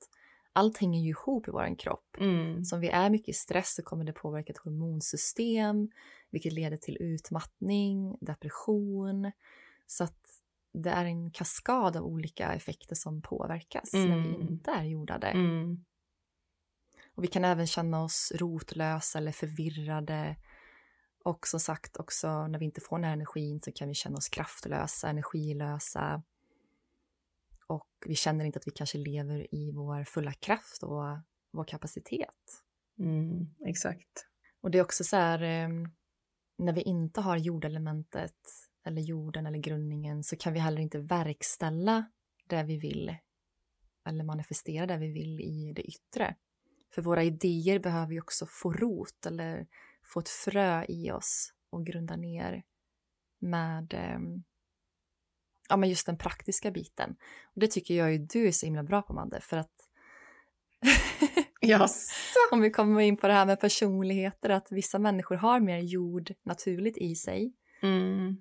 allt 0.52 0.78
hänger 0.78 1.00
ju 1.00 1.08
ihop 1.08 1.48
i 1.48 1.50
vår 1.50 1.78
kropp. 1.78 2.16
Mm. 2.20 2.64
Så 2.64 2.76
om 2.76 2.80
vi 2.80 2.88
är 2.88 3.10
mycket 3.10 3.28
i 3.28 3.32
stress 3.32 3.74
så 3.74 3.82
kommer 3.82 4.04
det 4.04 4.12
påverka 4.12 4.52
ett 4.52 4.58
hormonsystem 4.58 5.90
vilket 6.30 6.52
leder 6.52 6.76
till 6.76 6.96
utmattning, 7.00 8.18
depression. 8.20 9.32
Så 9.86 10.04
att 10.04 10.42
det 10.72 10.90
är 10.90 11.04
en 11.04 11.30
kaskad 11.30 11.96
av 11.96 12.04
olika 12.04 12.52
effekter 12.54 12.94
som 12.94 13.22
påverkas 13.22 13.92
när 13.92 14.22
vi 14.22 14.28
Mm. 14.34 14.40
inte 14.48 14.70
är 14.70 14.84
jordade. 14.84 15.26
Mm. 15.26 15.84
Och 17.14 17.24
vi 17.24 17.28
kan 17.28 17.44
även 17.44 17.66
känna 17.66 18.04
oss 18.04 18.32
rotlösa 18.34 19.18
eller 19.18 19.32
förvirrade. 19.32 20.36
Och 21.24 21.46
som 21.46 21.60
sagt 21.60 21.96
också 21.96 22.46
när 22.46 22.58
vi 22.58 22.64
inte 22.64 22.80
får 22.80 22.96
den 22.96 23.04
här 23.04 23.12
energin 23.12 23.60
så 23.60 23.72
kan 23.72 23.88
vi 23.88 23.94
känna 23.94 24.16
oss 24.16 24.28
kraftlösa, 24.28 25.08
energilösa. 25.08 26.22
Och 27.68 27.88
vi 28.06 28.14
känner 28.14 28.44
inte 28.44 28.58
att 28.58 28.66
vi 28.66 28.70
kanske 28.70 28.98
lever 28.98 29.54
i 29.54 29.72
vår 29.72 30.04
fulla 30.04 30.32
kraft 30.32 30.82
och 30.82 31.02
vår 31.52 31.64
kapacitet. 31.64 32.62
Mm. 32.98 33.46
Exakt. 33.66 34.26
Och 34.60 34.70
det 34.70 34.78
är 34.78 34.82
också 34.82 35.04
så 35.04 35.16
här, 35.16 35.42
eh, 35.42 35.68
när 36.58 36.72
vi 36.72 36.82
inte 36.82 37.20
har 37.20 37.36
jordelementet 37.36 38.36
eller 38.84 39.02
jorden 39.02 39.46
eller 39.46 39.58
grundningen 39.58 40.24
så 40.24 40.36
kan 40.36 40.52
vi 40.52 40.58
heller 40.58 40.80
inte 40.80 40.98
verkställa 40.98 42.10
det 42.46 42.62
vi 42.62 42.78
vill 42.78 43.16
eller 44.08 44.24
manifestera 44.24 44.86
det 44.86 44.96
vi 44.96 45.12
vill 45.12 45.40
i 45.40 45.72
det 45.76 45.82
yttre. 45.82 46.36
För 46.94 47.02
våra 47.02 47.22
idéer 47.22 47.78
behöver 47.78 48.12
ju 48.12 48.20
också 48.20 48.46
få 48.46 48.72
rot 48.72 49.26
eller 49.26 49.66
få 50.04 50.20
ett 50.20 50.28
frö 50.28 50.84
i 50.88 51.10
oss 51.10 51.52
och 51.70 51.86
grunda 51.86 52.16
ner 52.16 52.62
med 53.38 53.94
eh, 53.94 54.18
ja, 55.68 55.76
men 55.76 55.88
just 55.88 56.06
den 56.06 56.18
praktiska 56.18 56.70
biten. 56.70 57.16
Och 57.54 57.60
det 57.60 57.66
tycker 57.70 57.94
jag 57.94 58.12
ju 58.12 58.18
du 58.18 58.46
är 58.48 58.52
så 58.52 58.66
himla 58.66 58.82
bra 58.82 59.02
på, 59.02 59.12
Madde, 59.12 59.40
för 59.40 59.56
att 59.56 59.70
Yes. 61.66 62.08
om 62.52 62.60
vi 62.60 62.70
kommer 62.70 63.00
in 63.00 63.16
på 63.16 63.26
det 63.28 63.32
här 63.32 63.46
med 63.46 63.60
personligheter, 63.60 64.50
att 64.50 64.72
vissa 64.72 64.98
människor 64.98 65.36
har 65.36 65.60
mer 65.60 65.78
jord 65.78 66.34
naturligt 66.44 66.96
i 66.98 67.14
sig 67.14 67.52
Mm. 67.82 68.36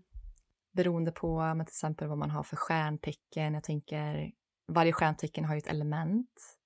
beroende 0.72 1.12
på 1.12 1.40
men 1.40 1.66
till 1.66 1.72
exempel 1.72 2.08
vad 2.08 2.18
man 2.18 2.32
har 2.32 2.44
för 2.44 2.56
stjärntecken. 2.56 3.54
Jag 3.54 3.64
tänker, 3.64 4.32
varje 4.68 4.92
stjärntecken 4.94 5.46
har 5.46 5.54
ju 5.56 5.58
ett 5.58 5.68
element. 5.68 6.58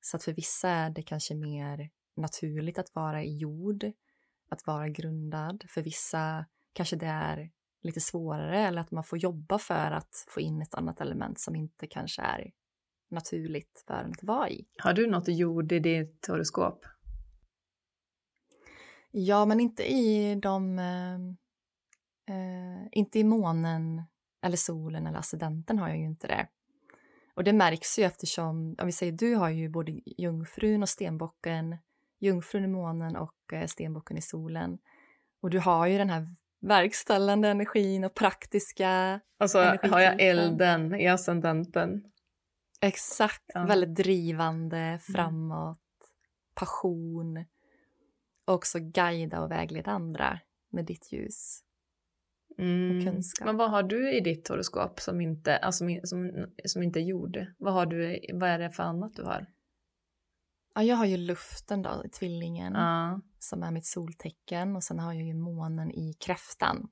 Så 0.00 0.16
att 0.16 0.24
för 0.24 0.32
vissa 0.32 0.68
är 0.70 0.90
det 0.90 1.02
kanske 1.02 1.34
mer 1.34 1.90
naturligt 2.16 2.78
att 2.78 2.94
vara 2.94 3.22
i 3.22 3.36
jord, 3.36 3.84
att 4.48 4.66
vara 4.66 4.88
grundad. 4.88 5.64
För 5.68 5.82
vissa 5.82 6.46
kanske 6.72 6.96
det 6.96 7.06
är 7.06 7.50
lite 7.86 8.00
svårare 8.00 8.58
eller 8.58 8.80
att 8.80 8.90
man 8.90 9.04
får 9.04 9.18
jobba 9.18 9.58
för 9.58 9.90
att 9.90 10.24
få 10.28 10.40
in 10.40 10.62
ett 10.62 10.74
annat 10.74 11.00
element 11.00 11.40
som 11.40 11.56
inte 11.56 11.86
kanske 11.86 12.22
är 12.22 12.50
naturligt 13.10 13.84
för 13.86 14.04
en 14.04 14.10
att 14.10 14.22
vara 14.22 14.50
i. 14.50 14.66
Har 14.78 14.92
du 14.92 15.06
något 15.06 15.28
jord 15.28 15.72
i 15.72 15.78
ditt 15.78 16.26
horoskop? 16.28 16.84
Ja, 19.10 19.46
men 19.46 19.60
inte 19.60 19.92
i 19.92 20.34
de... 20.34 20.78
Eh, 20.78 21.14
eh, 22.36 22.88
inte 22.92 23.18
i 23.18 23.24
månen 23.24 24.02
eller 24.42 24.56
solen 24.56 25.06
eller 25.06 25.18
ascendenten 25.18 25.78
har 25.78 25.88
jag 25.88 25.98
ju 25.98 26.04
inte 26.04 26.26
det. 26.26 26.48
Och 27.34 27.44
det 27.44 27.52
märks 27.52 27.98
ju 27.98 28.04
eftersom, 28.04 28.76
om 28.78 28.86
vi 28.86 28.92
säger 28.92 29.12
du 29.12 29.34
har 29.34 29.48
ju 29.48 29.68
både 29.68 30.00
jungfrun 30.04 30.82
och 30.82 30.88
stenbocken, 30.88 31.76
jungfrun 32.18 32.64
i 32.64 32.68
månen 32.68 33.16
och 33.16 33.52
eh, 33.52 33.66
stenbocken 33.66 34.16
i 34.16 34.22
solen. 34.22 34.78
Och 35.40 35.50
du 35.50 35.58
har 35.58 35.86
ju 35.86 35.98
den 35.98 36.10
här 36.10 36.34
verkställande 36.66 37.48
energin 37.48 38.04
och 38.04 38.14
praktiska, 38.14 39.20
Alltså 39.38 39.58
har 39.82 40.00
jag 40.00 40.20
elden 40.20 40.94
i 40.94 41.08
ascendenten? 41.08 42.04
exakt, 42.80 43.42
Ja. 43.54 43.64
väldigt 43.66 43.94
drivande, 43.94 44.98
framåt, 45.02 45.78
passion. 46.54 47.44
Och 48.46 48.54
också 48.54 48.78
guida 48.80 49.40
och 49.40 49.50
vägleda 49.50 49.90
andra 49.90 50.40
med 50.72 50.84
ditt 50.84 51.12
ljus. 51.12 51.62
Mm. 52.58 53.04
kunskap. 53.04 53.46
Men 53.46 53.56
vad 53.56 53.70
har 53.70 53.82
du 53.82 54.12
i 54.12 54.20
ditt 54.20 54.48
horoskop 54.48 55.00
som 55.00 55.20
inte, 55.20 55.56
alltså, 55.56 55.78
som, 55.84 56.00
som, 56.04 56.46
som 56.64 56.82
inte 56.82 57.00
är 57.00 57.02
jord? 57.02 57.46
Vad, 57.58 57.74
har 57.74 57.86
du, 57.86 58.20
vad 58.32 58.48
är 58.50 58.58
det 58.58 58.70
för 58.70 58.82
annat 58.82 59.14
du 59.16 59.22
har? 59.22 59.46
Ja, 60.76 60.82
jag 60.82 60.96
har 60.96 61.06
ju 61.06 61.16
luften 61.16 61.82
då, 61.82 62.02
i 62.04 62.08
tvillingen, 62.08 62.72
Ja. 62.74 63.20
som 63.38 63.62
är 63.62 63.70
mitt 63.70 63.86
soltecken. 63.86 64.76
Och 64.76 64.84
sen 64.84 64.98
har 64.98 65.12
jag 65.12 65.22
ju 65.26 65.34
månen 65.34 65.90
i 65.90 66.14
kräftan. 66.20 66.88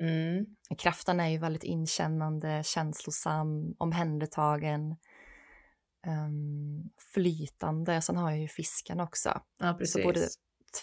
Mm. 0.00 0.46
Kräftan 0.78 1.20
är 1.20 1.28
ju 1.28 1.38
väldigt 1.38 1.64
inkännande, 1.64 2.62
känslosam, 2.64 3.74
omhändertagen, 3.78 4.96
um, 6.06 6.90
flytande. 7.14 8.00
Sen 8.02 8.16
har 8.16 8.30
jag 8.30 8.40
ju 8.40 8.48
fisken 8.48 9.00
också. 9.00 9.40
Ja. 9.60 9.78
Så 9.84 10.02
både 10.02 10.20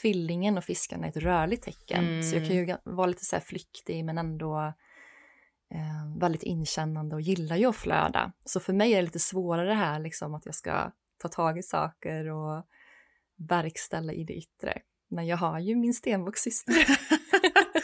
tvillingen 0.01 0.57
och 0.57 0.63
fisken 0.63 1.03
är 1.03 1.09
ett 1.09 1.17
rörligt 1.17 1.63
tecken. 1.63 2.03
Mm. 2.07 2.23
Så 2.23 2.35
jag 2.35 2.47
kan 2.47 2.55
ju 2.55 2.65
ga- 2.65 2.81
vara 2.83 3.07
lite 3.07 3.25
så 3.25 3.35
här 3.35 3.43
flyktig 3.43 4.05
men 4.05 4.17
ändå 4.17 4.73
eh, 5.73 6.19
väldigt 6.19 6.43
inkännande 6.43 7.15
och 7.15 7.21
gillar 7.21 7.55
ju 7.55 7.65
att 7.65 7.75
flöda. 7.75 8.31
Så 8.45 8.59
för 8.59 8.73
mig 8.73 8.91
är 8.93 8.95
det 8.97 9.01
lite 9.01 9.19
svårare 9.19 9.73
här 9.73 9.99
liksom 9.99 10.33
att 10.33 10.45
jag 10.45 10.55
ska 10.55 10.91
ta 11.21 11.27
tag 11.27 11.57
i 11.57 11.63
saker 11.63 12.29
och 12.29 12.65
verkställa 13.49 14.13
i 14.13 14.23
det 14.23 14.33
yttre. 14.33 14.73
Men 15.09 15.27
jag 15.27 15.37
har 15.37 15.59
ju 15.59 15.75
min 15.75 15.93
stenbockssyster 15.93 16.73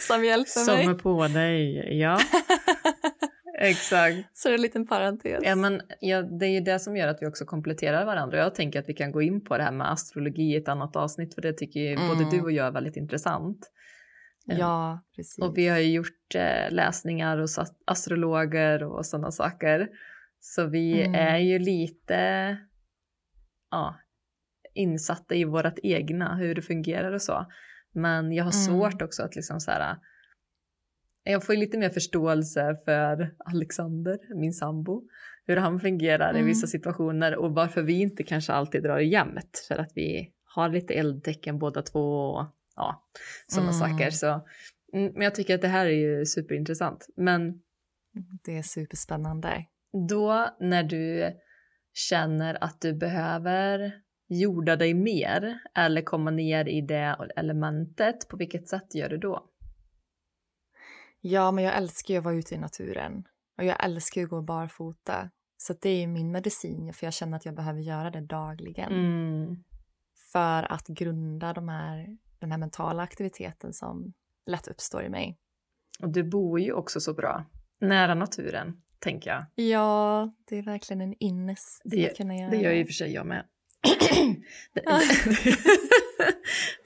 som 0.00 0.24
hjälper 0.24 0.50
Som 0.50 0.74
mig. 0.76 0.86
är 0.86 0.94
på 0.94 1.28
dig, 1.28 1.98
ja. 2.00 2.18
Exakt. 3.60 4.16
Så 4.38 4.48
det 4.48 4.52
är 4.52 4.56
en 4.56 4.62
liten 4.62 4.86
parentes. 4.86 5.40
Ja, 5.44 5.54
men, 5.56 5.80
ja, 6.00 6.22
det 6.22 6.46
är 6.46 6.50
ju 6.50 6.60
det 6.60 6.78
som 6.78 6.96
gör 6.96 7.08
att 7.08 7.18
vi 7.22 7.26
också 7.26 7.44
kompletterar 7.44 8.04
varandra. 8.06 8.38
Jag 8.38 8.54
tänker 8.54 8.78
att 8.80 8.88
vi 8.88 8.94
kan 8.94 9.12
gå 9.12 9.22
in 9.22 9.44
på 9.44 9.56
det 9.58 9.62
här 9.64 9.72
med 9.72 9.92
astrologi 9.92 10.42
i 10.42 10.56
ett 10.56 10.68
annat 10.68 10.96
avsnitt 10.96 11.34
för 11.34 11.42
det 11.42 11.52
tycker 11.52 11.80
ju 11.80 11.92
Mm. 11.94 12.08
både 12.08 12.30
du 12.30 12.40
och 12.42 12.52
jag 12.52 12.66
är 12.66 12.70
väldigt 12.70 12.96
intressant. 12.96 13.70
Ja, 14.44 15.00
precis. 15.16 15.38
Och 15.44 15.58
vi 15.58 15.68
har 15.68 15.78
ju 15.78 15.92
gjort 15.92 16.34
eh, 16.34 16.70
läsningar 16.70 17.38
hos 17.38 17.58
ast- 17.58 17.82
astrologer 17.86 18.82
och 18.82 19.06
sådana 19.06 19.30
saker. 19.30 19.88
Så 20.40 20.64
vi 20.66 21.02
Mm. 21.02 21.14
är 21.14 21.38
ju 21.38 21.58
lite 21.58 22.56
ja, 23.70 24.00
insatta 24.74 25.34
i 25.34 25.44
vårt 25.44 25.78
egna, 25.82 26.36
hur 26.36 26.54
det 26.54 26.62
fungerar 26.62 27.12
och 27.12 27.22
så. 27.22 27.46
Men 27.92 28.32
jag 28.32 28.44
har 28.44 28.52
Mm. 28.52 28.64
svårt 28.66 29.02
också 29.02 29.22
att 29.22 29.36
liksom 29.36 29.60
så 29.60 29.70
här, 29.70 29.96
jag 31.22 31.44
får 31.46 31.54
lite 31.56 31.78
mer 31.78 31.90
förståelse 31.90 32.76
för 32.84 33.34
Alexander, 33.38 34.18
min 34.34 34.52
sambo, 34.52 35.08
hur 35.46 35.56
han 35.56 35.80
fungerar 35.80 36.32
i 36.34 36.38
Mm. 36.38 36.46
vissa 36.46 36.66
situationer 36.66 37.36
och 37.36 37.54
varför 37.54 37.82
vi 37.82 38.00
inte 38.00 38.22
kanske 38.22 38.52
alltid 38.52 38.82
drar 38.82 38.98
jämnt 38.98 39.64
för 39.68 39.78
att 39.78 39.92
vi 39.94 40.32
har 40.44 40.68
lite 40.68 40.94
eldtecken 40.94 41.58
båda 41.58 41.82
två 41.82 42.00
och 42.30 42.46
ja, 42.76 43.08
sådana 43.46 43.72
Mm. 43.72 43.80
saker. 43.90 44.10
Så, 44.10 44.26
mm, 44.92 45.12
men 45.12 45.22
jag 45.22 45.34
tycker 45.34 45.54
att 45.54 45.60
det 45.60 45.68
här 45.68 45.86
är 45.86 45.90
ju 46.18 46.26
superintressant. 46.26 47.06
Men 47.16 47.62
Det 48.44 48.58
är 48.58 48.62
superspännande. 48.62 49.64
då 50.08 50.56
när 50.60 50.82
du 50.82 51.32
känner 51.92 52.64
att 52.64 52.80
du 52.80 52.94
behöver 52.94 53.92
jorda 54.28 54.76
dig 54.76 54.94
mer 54.94 55.58
eller 55.74 56.02
komma 56.02 56.30
ner 56.30 56.68
i 56.68 56.80
det 56.80 57.30
elementet, 57.36 58.28
på 58.28 58.36
vilket 58.36 58.68
sätt 58.68 58.94
gör 58.94 59.08
du 59.08 59.18
då? 59.18 59.50
Ja, 61.20 61.50
men 61.50 61.64
jag 61.64 61.76
älskar 61.76 62.14
ju 62.14 62.18
att 62.18 62.24
vara 62.24 62.34
ute 62.34 62.54
i 62.54 62.58
naturen. 62.58 63.24
Och 63.58 63.64
jag 63.64 63.84
älskar 63.84 64.20
ju 64.20 64.24
att 64.24 64.30
gå 64.30 64.42
barfota. 64.42 65.30
Så 65.56 65.74
det 65.80 65.88
är 65.88 66.00
ju 66.00 66.06
min 66.06 66.32
medicin, 66.32 66.92
för 66.92 67.06
jag 67.06 67.14
känner 67.14 67.36
att 67.36 67.44
jag 67.44 67.54
behöver 67.54 67.80
göra 67.80 68.10
det 68.10 68.20
dagligen. 68.20 68.92
Mm. 68.92 69.64
För 70.32 70.72
att 70.72 70.86
grunda 70.86 71.52
de 71.52 71.68
här, 71.68 72.18
den 72.38 72.50
här 72.50 72.58
mentala 72.58 73.02
aktiviteten 73.02 73.72
som 73.72 74.12
lätt 74.46 74.68
uppstår 74.68 75.02
i 75.02 75.08
mig. 75.08 75.38
Och 76.02 76.08
du 76.08 76.24
bor 76.24 76.60
ju 76.60 76.72
också 76.72 77.00
så 77.00 77.14
bra 77.14 77.44
nära 77.80 78.14
naturen, 78.14 78.82
tänker 79.00 79.30
jag. 79.30 79.44
Ja, 79.68 80.32
det 80.48 80.58
är 80.58 80.62
verkligen 80.62 81.00
en 81.00 81.22
ynnest 81.24 81.82
att 82.10 82.16
kunna 82.16 82.36
göra 82.36 82.50
Det 82.50 82.56
gör 82.56 82.72
ju 82.72 82.80
i 82.80 82.82
och 82.82 82.86
för 82.86 82.92
sig 82.94 83.12
jag 83.12 83.26
med. 83.26 83.44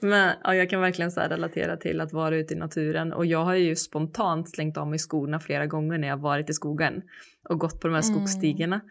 Men 0.01 0.35
ja, 0.43 0.55
jag 0.55 0.69
kan 0.69 0.81
verkligen 0.81 1.11
så 1.11 1.21
relatera 1.21 1.77
till 1.77 2.01
att 2.01 2.13
vara 2.13 2.35
ute 2.35 2.53
i 2.53 2.57
naturen 2.57 3.13
och 3.13 3.25
jag 3.25 3.45
har 3.45 3.55
ju 3.55 3.75
spontant 3.75 4.49
slängt 4.49 4.77
av 4.77 4.87
mig 4.87 4.99
skorna 4.99 5.39
flera 5.39 5.67
gånger 5.67 5.97
när 5.97 6.07
jag 6.07 6.17
varit 6.17 6.49
i 6.49 6.53
skogen 6.53 7.01
och 7.49 7.59
gått 7.59 7.81
på 7.81 7.87
de 7.87 7.93
här 7.93 8.03
Mm. 8.03 8.15
skogsstigarna. 8.15 8.81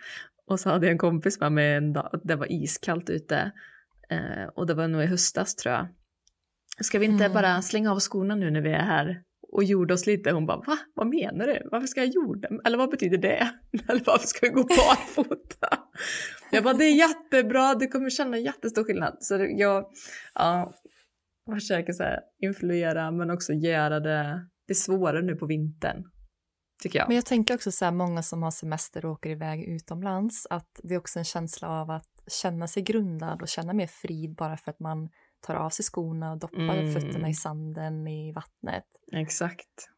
Och 0.46 0.60
så 0.60 0.70
hade 0.70 0.86
jag 0.86 0.92
en 0.92 0.98
kompis 0.98 1.40
med 1.40 1.52
mig 1.52 1.74
en 1.74 1.92
dag, 1.92 2.20
det 2.24 2.36
var 2.36 2.52
iskallt 2.52 3.10
ute 3.10 3.52
eh, 4.10 4.44
och 4.54 4.66
det 4.66 4.74
var 4.74 4.88
nog 4.88 5.02
i 5.02 5.06
höstas 5.06 5.54
tror 5.54 5.74
jag. 5.74 5.88
Ska 6.80 6.98
vi 6.98 7.06
inte 7.06 7.24
Mm. 7.24 7.34
bara 7.34 7.62
slänga 7.62 7.92
av 7.92 8.00
skorna 8.00 8.34
nu 8.34 8.50
när 8.50 8.60
vi 8.60 8.70
är 8.72 8.82
här 8.82 9.22
och 9.52 9.64
gjorde 9.64 9.94
oss 9.94 10.06
lite? 10.06 10.32
Hon 10.32 10.46
bara, 10.46 10.56
va? 10.56 10.78
Vad 10.94 11.06
menar 11.06 11.46
du? 11.46 11.68
Varför 11.70 11.86
ska 11.86 12.00
jag 12.00 12.14
jorda? 12.14 12.48
Eller 12.64 12.78
vad 12.78 12.90
betyder 12.90 13.18
det? 13.18 13.50
Eller 13.88 14.02
varför 14.06 14.26
ska 14.26 14.46
vi 14.46 14.52
gå 14.52 14.62
barfota? 14.62 15.78
Jag 16.50 16.64
bara, 16.64 16.74
det 16.74 16.84
är 16.84 16.94
jättebra, 16.94 17.74
du 17.74 17.88
kommer 17.88 18.10
känna 18.10 18.38
jättestor 18.38 18.84
skillnad. 18.84 19.16
Så 19.20 19.46
jag 19.50 19.86
ja, 20.34 20.74
försöker 21.54 21.92
så 21.92 22.02
här 22.02 22.20
influera 22.42 23.10
men 23.10 23.30
också 23.30 23.52
göra 23.52 24.00
det, 24.00 24.46
det 24.68 24.74
svårare 24.74 25.22
nu 25.22 25.34
på 25.36 25.46
vintern. 25.46 26.04
tycker 26.82 26.98
jag. 26.98 27.08
Men 27.08 27.16
jag 27.16 27.26
tänker 27.26 27.54
också 27.54 27.72
så 27.72 27.84
här, 27.84 27.92
många 27.92 28.22
som 28.22 28.42
har 28.42 28.50
semester 28.50 29.04
och 29.04 29.12
åker 29.12 29.30
iväg 29.30 29.64
utomlands, 29.64 30.46
att 30.50 30.80
det 30.82 30.94
är 30.94 30.98
också 30.98 31.18
en 31.18 31.24
känsla 31.24 31.68
av 31.68 31.90
att 31.90 32.08
känna 32.42 32.68
sig 32.68 32.82
grundad 32.82 33.42
och 33.42 33.48
känna 33.48 33.72
mer 33.72 33.86
frid 33.86 34.34
bara 34.34 34.56
för 34.56 34.70
att 34.70 34.80
man 34.80 35.08
tar 35.42 35.54
av 35.54 35.70
sig 35.70 35.84
skorna 35.84 36.32
och 36.32 36.38
doppar 36.38 36.76
Mm. 36.78 36.92
fötterna 36.92 37.28
i 37.28 37.34
sanden, 37.34 38.08
i 38.08 38.32
vattnet. 38.32 38.84
Exakt. 39.12 39.88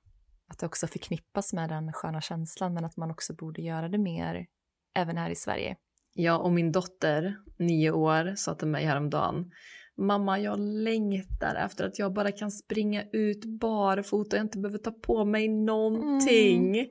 Att 0.49 0.59
det 0.59 0.67
också 0.67 0.87
förknippas 0.87 1.53
med 1.53 1.69
den 1.69 1.93
sköna 1.93 2.21
känslan, 2.21 2.75
men 2.75 2.85
att 2.85 2.97
man 2.97 3.11
också 3.11 3.35
borde 3.35 3.63
göra 3.63 3.89
det 3.89 3.99
mer 3.99 4.47
även 4.95 5.17
här 5.17 5.31
i 5.31 5.35
Sverige. 5.37 5.77
Ja, 6.15 6.39
och 6.39 6.53
min 6.53 6.73
dotter, 6.73 7.37
nio 7.59 7.91
år, 7.91 8.35
sa 8.37 8.55
till 8.55 8.69
mig 8.69 8.85
häromdagen 8.85 9.51
Mamma, 9.97 10.39
jag 10.41 10.59
längtar 10.61 11.55
efter 11.55 11.85
att 11.87 11.99
jag 11.99 12.13
bara 12.13 12.33
kan 12.33 12.51
springa 12.51 13.03
ut 13.13 13.45
barfota 13.45 14.37
och 14.37 14.43
inte 14.43 14.59
behöver 14.59 14.79
ta 14.79 14.91
på 14.91 15.25
mig 15.25 15.49
någonting. 15.49 16.87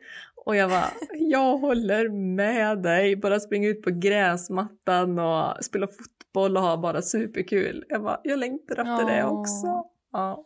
Och 0.45 0.55
jag 0.55 0.69
bara, 0.69 0.85
jag 1.19 1.57
håller 1.57 2.09
med 2.09 2.81
dig. 2.81 3.15
Bara 3.15 3.39
springa 3.39 3.67
ut 3.67 3.81
på 3.81 3.89
gräsmattan 3.89 5.19
och 5.19 5.63
spela 5.65 5.87
fotboll 5.87 6.57
och 6.57 6.63
ha 6.63 6.77
bara 6.77 7.01
superkul. 7.01 7.85
Jag 7.89 8.03
bara, 8.03 8.19
jag 8.23 8.39
längtar 8.39 8.75
efter 8.75 9.15
det 9.15 9.23
Åh. 9.25 9.39
också. 9.39 9.85
Ja. 10.11 10.45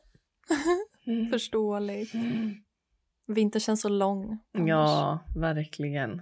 Mm. 1.08 1.30
Förståeligt. 1.32 2.12
Vintern 3.28 3.60
känns 3.60 3.82
så 3.82 3.90
lång. 3.90 4.40
annars. 4.54 4.70
Ja, 4.70 5.20
verkligen. 5.36 6.22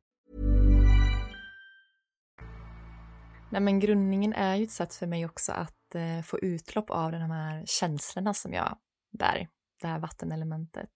Nej, 3.51 3.61
men 3.61 3.79
grundningen 3.79 4.33
är 4.33 4.55
ju 4.55 4.63
ett 4.63 4.71
sätt 4.71 4.95
för 4.95 5.07
mig 5.07 5.25
också 5.25 5.51
att 5.51 5.95
eh, 5.95 6.21
få 6.23 6.39
utlopp 6.39 6.89
av 6.89 7.11
de 7.11 7.31
här 7.31 7.63
känslorna 7.65 8.33
som 8.33 8.53
jag 8.53 8.77
bär, 9.11 9.47
det 9.81 9.87
här 9.87 9.99
vattenelementet. 9.99 10.91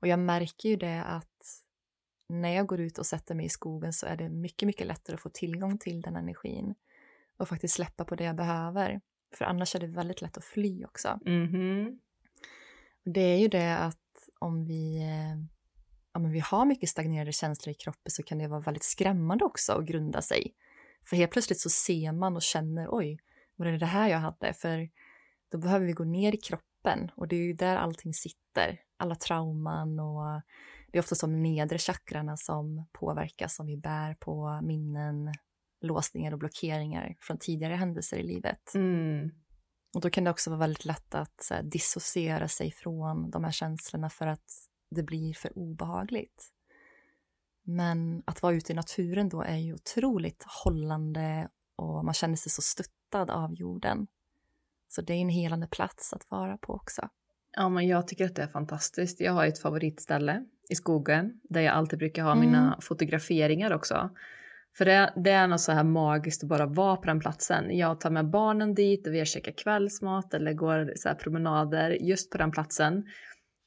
Och 0.00 0.08
jag 0.08 0.18
märker 0.18 0.68
ju 0.68 0.76
det 0.76 1.02
att 1.02 1.62
när 2.28 2.48
jag 2.48 2.66
går 2.66 2.80
ut 2.80 2.98
och 2.98 3.06
sätter 3.06 3.34
mig 3.34 3.46
i 3.46 3.48
skogen 3.48 3.92
så 3.92 4.06
är 4.06 4.16
det 4.16 4.28
mycket, 4.28 4.66
mycket 4.66 4.86
lättare 4.86 5.14
att 5.14 5.20
få 5.20 5.28
tillgång 5.28 5.78
till 5.78 6.00
den 6.00 6.16
energin 6.16 6.74
och 7.36 7.48
faktiskt 7.48 7.74
släppa 7.74 8.04
på 8.04 8.14
det 8.14 8.24
jag 8.24 8.36
behöver. 8.36 9.00
För 9.34 9.44
annars 9.44 9.74
är 9.74 9.80
det 9.80 9.86
väldigt 9.86 10.22
lätt 10.22 10.36
att 10.36 10.44
fly 10.44 10.84
också. 10.84 11.20
Mhm. 11.24 12.00
Och 13.04 13.12
Det 13.12 13.20
är 13.20 13.38
ju 13.38 13.48
det 13.48 13.78
att 13.78 14.28
om 14.38 14.64
vi, 14.64 14.96
eh, 14.96 15.44
ja, 16.12 16.20
men 16.20 16.30
vi 16.32 16.40
har 16.40 16.64
mycket 16.64 16.88
stagnerade 16.88 17.32
känslor 17.32 17.70
i 17.72 17.74
kroppen 17.74 18.10
så 18.10 18.22
kan 18.22 18.38
det 18.38 18.48
vara 18.48 18.60
väldigt 18.60 18.84
skrämmande 18.84 19.44
också 19.44 19.72
att 19.72 19.84
grunda 19.84 20.22
sig. 20.22 20.54
För 21.08 21.16
helt 21.16 21.32
plötsligt 21.32 21.60
så 21.60 21.70
ser 21.70 22.12
man 22.12 22.36
och 22.36 22.42
känner 22.42 22.88
oj, 22.90 23.18
var 23.56 23.66
det 23.66 23.78
det 23.78 23.86
här 23.86 24.08
jag 24.08 24.18
hade? 24.18 24.54
För 24.54 24.88
då 25.50 25.58
behöver 25.58 25.86
vi 25.86 25.92
gå 25.92 26.04
ner 26.04 26.34
i 26.34 26.36
kroppen 26.36 27.10
och 27.16 27.28
det 27.28 27.36
är 27.36 27.46
ju 27.46 27.52
där 27.52 27.76
allting 27.76 28.14
sitter. 28.14 28.80
Alla 28.96 29.14
trauman 29.14 30.00
och 30.00 30.42
det 30.92 30.98
är 30.98 31.02
ofta 31.02 31.14
som 31.14 31.42
nedre 31.42 31.78
chakrarna 31.78 32.36
som 32.36 32.86
påverkas 32.92 33.60
om 33.60 33.66
vi 33.66 33.76
bär 33.76 34.14
på 34.14 34.60
minnen, 34.62 35.32
låsningar 35.80 36.32
och 36.32 36.38
blockeringar 36.38 37.16
från 37.20 37.38
tidigare 37.38 37.74
händelser 37.74 38.16
i 38.16 38.22
livet. 38.22 38.74
Mm. 38.74 39.30
Och 39.94 40.00
då 40.00 40.10
kan 40.10 40.24
det 40.24 40.30
också 40.30 40.50
vara 40.50 40.60
väldigt 40.60 40.84
lätt 40.84 41.14
att 41.14 41.48
här, 41.50 41.62
dissociera 41.62 42.48
sig 42.48 42.72
från 42.72 43.30
de 43.30 43.44
här 43.44 43.52
känslorna 43.52 44.10
för 44.10 44.26
att 44.26 44.68
det 44.90 45.02
blir 45.02 45.34
för 45.34 45.58
obehagligt. 45.58 46.48
Men 47.64 48.22
att 48.26 48.42
vara 48.42 48.54
ute 48.54 48.72
i 48.72 48.76
naturen 48.76 49.28
då 49.28 49.42
är 49.42 49.56
ju 49.56 49.74
otroligt 49.74 50.44
hållande 50.64 51.48
och 51.76 52.04
man 52.04 52.14
känner 52.14 52.36
sig 52.36 52.52
så 52.52 52.62
stöttad 52.62 53.30
av 53.30 53.54
jorden. 53.54 54.06
Så 54.88 55.02
det 55.02 55.12
är 55.12 55.18
en 55.18 55.28
helande 55.28 55.66
plats 55.66 56.12
att 56.12 56.30
vara 56.30 56.58
på 56.58 56.72
också. 56.72 57.08
Ja, 57.56 57.68
men 57.68 57.88
jag 57.88 58.08
tycker 58.08 58.24
att 58.24 58.34
det 58.36 58.42
är 58.42 58.46
fantastiskt. 58.48 59.20
Jag 59.20 59.32
har 59.32 59.46
ett 59.46 59.58
favoritställe 59.58 60.44
i 60.68 60.74
skogen 60.74 61.40
där 61.42 61.60
jag 61.60 61.74
alltid 61.74 61.98
brukar 61.98 62.22
ha 62.22 62.32
Mm. 62.32 62.44
mina 62.46 62.78
fotograferingar 62.80 63.72
också. 63.72 64.10
För 64.78 64.84
det, 64.84 65.12
det 65.16 65.30
är 65.30 65.46
något 65.46 65.60
så 65.60 65.72
här 65.72 65.84
magiskt 65.84 66.42
att 66.42 66.48
bara 66.48 66.66
vara 66.66 66.96
på 66.96 67.06
den 67.06 67.20
platsen. 67.20 67.76
Jag 67.78 68.00
tar 68.00 68.10
med 68.10 68.30
barnen 68.30 68.74
dit 68.74 69.06
och 69.06 69.14
vi 69.14 69.24
käkar 69.24 69.52
kvällsmat 69.52 70.34
eller 70.34 70.52
går 70.52 70.92
så 70.96 71.14
promenader 71.14 71.90
just 71.90 72.30
på 72.30 72.38
den 72.38 72.50
platsen. 72.50 73.04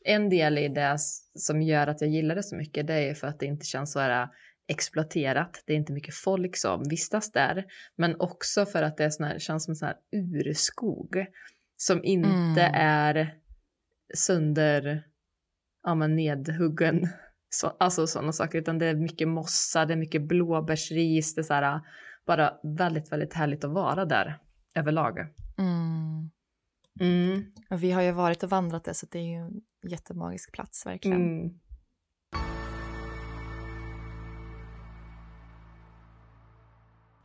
En 0.07 0.29
del 0.29 0.57
i 0.57 0.67
det 0.67 0.95
som 1.35 1.61
gör 1.61 1.87
att 1.87 2.01
jag 2.01 2.09
gillar 2.09 2.35
det 2.35 2.43
så 2.43 2.55
mycket 2.55 2.87
det 2.87 2.93
är 2.93 3.13
för 3.13 3.27
att 3.27 3.39
det 3.39 3.45
inte 3.45 3.65
känns 3.65 3.91
så 3.91 3.99
här 3.99 4.27
exploaterat. 4.67 5.63
Det 5.65 5.73
är 5.73 5.77
inte 5.77 5.93
mycket 5.93 6.15
folk 6.15 6.57
som 6.57 6.83
vistas 6.89 7.31
där. 7.31 7.65
Men 7.95 8.19
också 8.19 8.65
för 8.65 8.83
att 8.83 8.97
det 8.97 9.03
är 9.03 9.09
sån 9.09 9.25
här, 9.25 9.39
känns 9.39 9.63
som 9.65 9.71
en 9.71 9.75
sån 9.75 9.87
här 9.87 9.97
urskog 10.11 11.25
som 11.77 12.03
inte 12.03 12.61
Mm. 12.61 12.75
är 12.75 13.35
sönder, 14.13 15.03
ja 15.83 15.95
men 15.95 16.15
nedhuggen, 16.15 17.07
så, 17.49 17.67
alltså 17.67 18.07
sådana 18.07 18.31
saker, 18.31 18.59
utan 18.59 18.77
det 18.77 18.85
är 18.85 18.95
mycket 18.95 19.27
mossa, 19.27 19.85
det 19.85 19.93
är 19.93 19.97
mycket 19.97 20.21
blåbärsris, 20.21 21.35
det 21.35 21.41
är 21.41 21.43
så 21.43 21.53
här, 21.53 21.81
bara 22.25 22.53
väldigt, 22.63 23.11
väldigt 23.11 23.33
härligt 23.33 23.63
att 23.63 23.71
vara 23.71 24.05
där 24.05 24.39
överlag. 24.75 25.19
Mm. 25.57 26.31
Mm, 26.99 27.45
vi 27.79 27.91
har 27.91 28.01
ju 28.01 28.11
varit 28.11 28.43
och 28.43 28.49
vandrat 28.49 28.83
där 28.83 28.93
så 28.93 29.07
det 29.11 29.19
är 29.19 29.23
ju 29.23 29.61
jättemagisk 29.87 30.51
plats 30.51 30.85
verkligen. 30.85 31.21
mm. 31.21 31.59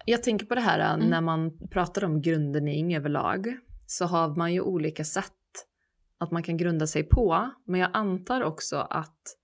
Jag 0.04 0.22
tänker 0.22 0.46
på 0.46 0.54
det 0.54 0.60
här 0.60 0.94
Mm. 0.94 1.10
när 1.10 1.20
man 1.20 1.68
pratar 1.68 2.04
om 2.04 2.22
grundning 2.22 2.96
överlag 2.96 3.58
så 3.86 4.04
har 4.04 4.36
man 4.36 4.52
ju 4.54 4.60
olika 4.60 5.04
sätt 5.04 5.32
att 6.18 6.30
man 6.30 6.42
kan 6.42 6.56
grunda 6.56 6.86
sig 6.86 7.02
på. 7.02 7.50
Men 7.66 7.80
jag 7.80 7.90
antar 7.92 8.42
också 8.42 8.76
att 8.76 9.36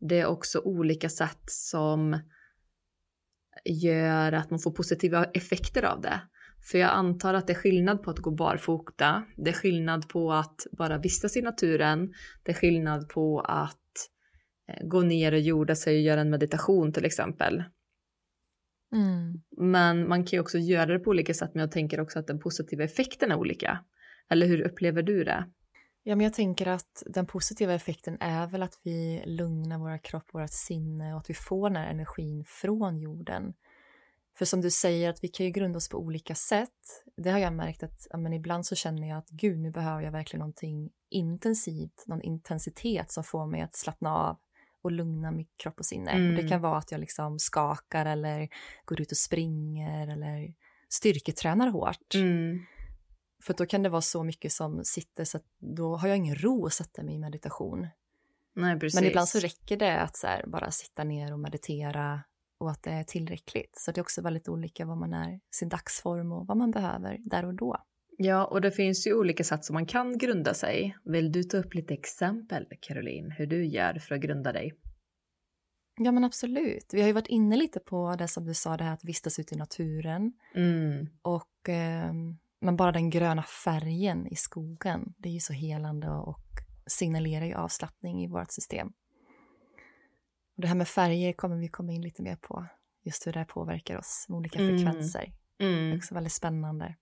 det 0.00 0.20
är 0.20 0.26
också 0.26 0.60
olika 0.64 1.08
sätt 1.08 1.42
som 1.46 2.18
gör 3.64 4.32
att 4.32 4.50
man 4.50 4.58
får 4.58 4.70
positiva 4.70 5.24
effekter 5.24 5.82
av 5.84 6.00
det. 6.00 6.20
För 6.70 6.78
jag 6.78 6.90
antar 6.90 7.34
att 7.34 7.46
det 7.46 7.52
är 7.52 7.58
skillnad 7.58 8.02
på 8.02 8.10
att 8.10 8.18
gå 8.18 8.30
barfota, 8.30 9.24
det 9.36 9.50
är 9.50 9.54
skillnad 9.54 10.08
på 10.08 10.32
att 10.32 10.66
bara 10.72 10.98
vistas 10.98 11.36
i 11.36 11.42
naturen, 11.42 12.12
det 12.42 12.52
är 12.52 12.56
skillnad 12.56 13.08
på 13.08 13.40
att 13.40 14.08
eh, 14.68 14.86
gå 14.86 15.00
ner 15.00 15.32
och 15.32 15.40
jorda 15.40 15.74
sig 15.74 15.96
och 15.96 16.02
göra 16.02 16.20
en 16.20 16.30
meditation 16.30 16.92
till 16.92 17.04
exempel. 17.04 17.64
Mm. 18.92 19.42
Men 19.56 20.08
man 20.08 20.24
kan 20.24 20.36
ju 20.36 20.40
också 20.40 20.58
göra 20.58 20.92
det 20.92 20.98
på 20.98 21.10
olika 21.10 21.34
sätt, 21.34 21.50
men 21.54 21.60
jag 21.60 21.72
tänker 21.72 22.00
också 22.00 22.18
att 22.18 22.26
den 22.26 22.38
positiva 22.40 22.84
effekten 22.84 23.32
är 23.32 23.36
olika. 23.36 23.84
Eller 24.30 24.46
hur 24.46 24.60
upplever 24.60 25.02
du 25.02 25.24
det? 25.24 25.44
Ja, 26.02 26.16
men 26.16 26.24
jag 26.24 26.34
tänker 26.34 26.66
att 26.66 27.02
den 27.06 27.26
positiva 27.26 27.74
effekten 27.74 28.16
är 28.20 28.46
väl 28.46 28.62
att 28.62 28.80
vi 28.82 29.22
lugnar 29.26 29.78
våra 29.78 29.98
kropp, 29.98 30.34
vårt 30.34 30.50
sinne 30.50 31.12
och 31.12 31.20
att 31.20 31.30
vi 31.30 31.34
får 31.34 31.70
den 31.70 31.76
här 31.76 31.90
energin 31.90 32.44
från 32.46 32.98
jorden. 32.98 33.54
För 34.38 34.44
som 34.44 34.60
du 34.60 34.70
säger, 34.70 35.10
att 35.10 35.24
vi 35.24 35.28
kan 35.28 35.46
ju 35.46 35.52
grunda 35.52 35.76
oss 35.76 35.88
på 35.88 35.98
olika 35.98 36.34
sätt. 36.34 37.04
Det 37.16 37.30
har 37.30 37.38
jag 37.38 37.52
märkt 37.52 37.82
att 37.82 38.06
ja, 38.10 38.16
men 38.16 38.32
ibland 38.32 38.66
så 38.66 38.74
känner 38.74 39.08
jag 39.08 39.18
att 39.18 39.30
gud, 39.30 39.58
nu 39.58 39.70
behöver 39.70 40.02
jag 40.02 40.12
verkligen 40.12 40.38
någonting 40.38 40.90
intensivt, 41.10 42.04
någon 42.06 42.22
intensitet 42.22 43.12
som 43.12 43.24
får 43.24 43.46
mig 43.46 43.60
att 43.60 43.76
slappna 43.76 44.14
av 44.14 44.38
och 44.82 44.92
lugna 44.92 45.30
min 45.30 45.46
kropp 45.56 45.78
och 45.78 45.86
sinne. 45.86 46.10
Mm. 46.10 46.30
Och 46.30 46.42
det 46.42 46.48
kan 46.48 46.60
vara 46.60 46.78
att 46.78 46.92
jag 46.92 47.00
liksom 47.00 47.38
skakar 47.38 48.06
eller 48.06 48.48
går 48.84 49.00
ut 49.00 49.10
och 49.10 49.16
springer 49.16 50.08
eller 50.08 50.54
styrketränar 50.88 51.68
hårt. 51.68 52.14
Mm. 52.14 52.58
För 53.42 53.54
då 53.54 53.66
kan 53.66 53.82
det 53.82 53.88
vara 53.88 54.02
så 54.02 54.22
mycket 54.22 54.52
som 54.52 54.84
sitter 54.84 55.24
så 55.24 55.36
att 55.36 55.46
då 55.58 55.96
har 55.96 56.08
jag 56.08 56.16
ingen 56.16 56.36
ro 56.36 56.66
att 56.66 56.72
sätta 56.72 57.02
mig 57.02 57.14
i 57.14 57.18
meditation. 57.18 57.88
Nej, 58.54 58.78
precis. 58.78 59.00
Men 59.00 59.08
ibland 59.08 59.28
så 59.28 59.38
räcker 59.38 59.76
det 59.76 60.00
att 60.00 60.16
så 60.16 60.26
här, 60.26 60.46
bara 60.46 60.70
sitta 60.70 61.04
ner 61.04 61.32
och 61.32 61.38
meditera 61.38 62.22
och 62.62 62.70
att 62.70 62.82
det 62.82 62.90
är 62.90 63.04
tillräckligt. 63.04 63.74
Så 63.76 63.92
det 63.92 63.98
är 63.98 64.02
också 64.02 64.22
väldigt 64.22 64.48
olika 64.48 64.86
vad 64.86 64.98
man 64.98 65.12
är, 65.12 65.40
sin 65.54 65.68
dagsform 65.68 66.32
och 66.32 66.46
vad 66.46 66.56
man 66.56 66.70
behöver 66.70 67.18
där 67.24 67.44
och 67.44 67.54
då. 67.54 67.76
Ja, 68.18 68.44
och 68.44 68.60
det 68.60 68.70
finns 68.70 69.06
ju 69.06 69.14
olika 69.14 69.44
sätt 69.44 69.64
som 69.64 69.74
man 69.74 69.86
kan 69.86 70.18
grunda 70.18 70.54
sig. 70.54 70.96
Vill 71.04 71.32
du 71.32 71.42
ta 71.42 71.56
upp 71.56 71.74
lite 71.74 71.94
exempel, 71.94 72.66
Caroline, 72.80 73.30
hur 73.30 73.46
du 73.46 73.66
gör 73.66 73.94
för 73.94 74.14
att 74.14 74.20
grunda 74.20 74.52
dig? 74.52 74.72
Ja, 76.00 76.12
men 76.12 76.24
absolut. 76.24 76.90
Vi 76.92 77.00
har 77.00 77.06
ju 77.06 77.12
varit 77.12 77.26
inne 77.26 77.56
lite 77.56 77.80
på 77.80 78.16
det 78.18 78.28
som 78.28 78.44
du 78.44 78.54
sa, 78.54 78.76
det 78.76 78.84
här 78.84 78.94
att 78.94 79.04
vistas 79.04 79.38
ute 79.38 79.54
i 79.54 79.58
naturen. 79.58 80.32
Mm. 80.54 81.06
Och 81.22 81.68
eh, 81.68 82.12
men 82.60 82.76
bara 82.76 82.92
den 82.92 83.10
gröna 83.10 83.42
färgen 83.42 84.26
i 84.26 84.36
skogen, 84.36 85.14
det 85.18 85.28
är 85.28 85.32
ju 85.32 85.40
så 85.40 85.52
helande 85.52 86.08
och 86.08 86.44
signalerar 86.86 87.44
ju 87.44 87.54
avslappning 87.54 88.24
i 88.24 88.28
vårt 88.28 88.52
system. 88.52 88.92
Och 90.56 90.62
det 90.62 90.68
här 90.68 90.74
med 90.74 90.88
färger 90.88 91.32
kommer 91.32 91.56
vi 91.56 91.68
komma 91.68 91.92
in 91.92 92.02
lite 92.02 92.22
mer 92.22 92.36
på, 92.36 92.66
just 93.02 93.26
hur 93.26 93.32
det 93.32 93.44
påverkar 93.44 93.98
oss 93.98 94.26
med 94.28 94.36
olika 94.36 94.58
Mm. 94.58 94.78
frekvenser. 94.78 95.32
Det 95.56 95.64
är 95.64 95.84
Mm. 95.86 95.96
också 95.98 96.14
väldigt 96.14 96.32
spännande. 96.32 96.96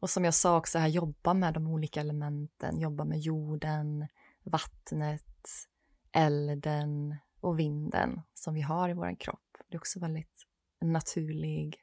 Och 0.00 0.10
som 0.10 0.24
jag 0.24 0.34
sa 0.34 0.56
också 0.56 0.78
här, 0.78 0.88
jobba 0.88 1.34
med 1.34 1.54
de 1.54 1.66
olika 1.66 2.00
elementen, 2.00 2.80
jobba 2.80 3.04
med 3.04 3.18
jorden, 3.20 4.08
vattnet, 4.44 5.24
elden 6.12 7.16
och 7.40 7.58
vinden 7.58 8.20
som 8.34 8.54
vi 8.54 8.60
har 8.60 8.88
i 8.88 8.92
vår 8.92 9.20
kropp. 9.20 9.40
Det 9.68 9.74
är 9.74 9.78
också 9.78 10.00
väldigt 10.00 10.46
en 10.80 10.92
naturlig 10.92 11.76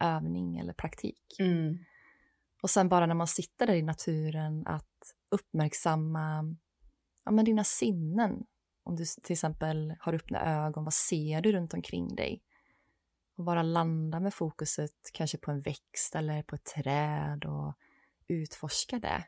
övning 0.00 0.58
eller 0.58 0.72
praktik. 0.72 1.36
Mm. 1.38 1.78
Och 2.62 2.70
sen 2.70 2.88
bara 2.88 3.06
när 3.06 3.14
man 3.14 3.26
sitter 3.26 3.66
där 3.66 3.74
i 3.74 3.82
naturen 3.82 4.66
att 4.66 5.14
uppmärksamma 5.30 6.56
ja, 7.24 7.30
men 7.30 7.44
dina 7.44 7.64
sinnen. 7.64 8.44
Om 8.88 8.96
du 8.96 9.04
till 9.22 9.32
exempel 9.32 9.94
har 10.00 10.14
öppna 10.14 10.66
ögon, 10.66 10.84
vad 10.84 10.94
ser 10.94 11.40
du 11.40 11.52
runt 11.52 11.74
omkring 11.74 12.16
dig? 12.16 12.42
Och 13.36 13.44
bara 13.44 13.62
landa 13.62 14.20
med 14.20 14.34
fokuset 14.34 15.10
kanske 15.12 15.38
på 15.38 15.50
en 15.50 15.60
växt 15.60 16.14
eller 16.14 16.42
på 16.42 16.54
ett 16.54 16.64
träd 16.64 17.44
och 17.44 17.74
utforska 18.28 18.98
det. 18.98 19.24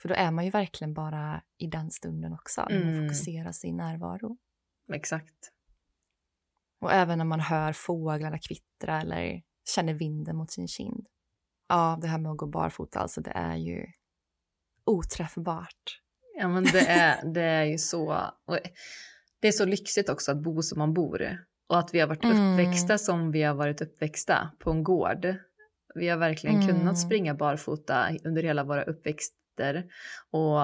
För 0.00 0.08
då 0.08 0.14
är 0.14 0.30
man 0.30 0.44
ju 0.44 0.50
verkligen 0.50 0.94
bara 0.94 1.42
i 1.58 1.66
den 1.66 1.90
stunden 1.90 2.32
också, 2.32 2.66
när 2.70 2.84
man 2.84 2.94
Mm. 2.94 3.08
fokuserar 3.08 3.52
sin 3.52 3.76
närvaro. 3.76 4.38
Exakt. 4.92 5.52
Och 6.80 6.92
även 6.92 7.18
när 7.18 7.24
man 7.24 7.40
hör 7.40 7.72
fåglarna 7.72 8.38
kvittra 8.38 9.00
eller 9.00 9.42
känner 9.74 9.94
vinden 9.94 10.36
mot 10.36 10.50
sin 10.50 10.68
kind. 10.68 11.06
Ja, 11.68 11.98
det 12.00 12.08
här 12.08 12.18
med 12.18 12.32
att 12.32 12.38
gå 12.38 12.46
barfota, 12.46 13.00
alltså 13.00 13.20
det 13.20 13.30
är 13.30 13.56
ju 13.56 13.86
oträffbart. 14.84 16.00
Ja, 16.38 16.48
men 16.48 16.64
det 16.64 16.80
är, 16.88 17.32
det 17.34 17.42
är 17.42 17.64
ju 17.64 17.78
så. 17.78 18.30
Det 19.40 19.48
är 19.48 19.52
så 19.52 19.64
lyxigt 19.64 20.08
också 20.08 20.30
att 20.32 20.42
bo 20.42 20.62
som 20.62 20.78
man 20.78 20.94
bor. 20.94 21.38
Och 21.68 21.78
att 21.78 21.94
vi 21.94 22.00
har 22.00 22.06
varit 22.08 22.24
Mm. 22.24 22.52
uppväxta 22.52 22.98
som 22.98 23.30
vi 23.32 23.42
har 23.42 23.54
varit 23.54 23.80
uppväxta 23.80 24.50
på 24.58 24.70
en 24.70 24.84
gård. 24.84 25.34
Vi 25.94 26.08
har 26.08 26.16
verkligen 26.18 26.56
Mm. 26.62 26.68
kunnat 26.68 26.98
springa 26.98 27.34
barfota 27.34 28.08
under 28.24 28.42
hela 28.42 28.64
våra 28.64 28.82
uppväxter. 28.82 29.84
Och 30.30 30.60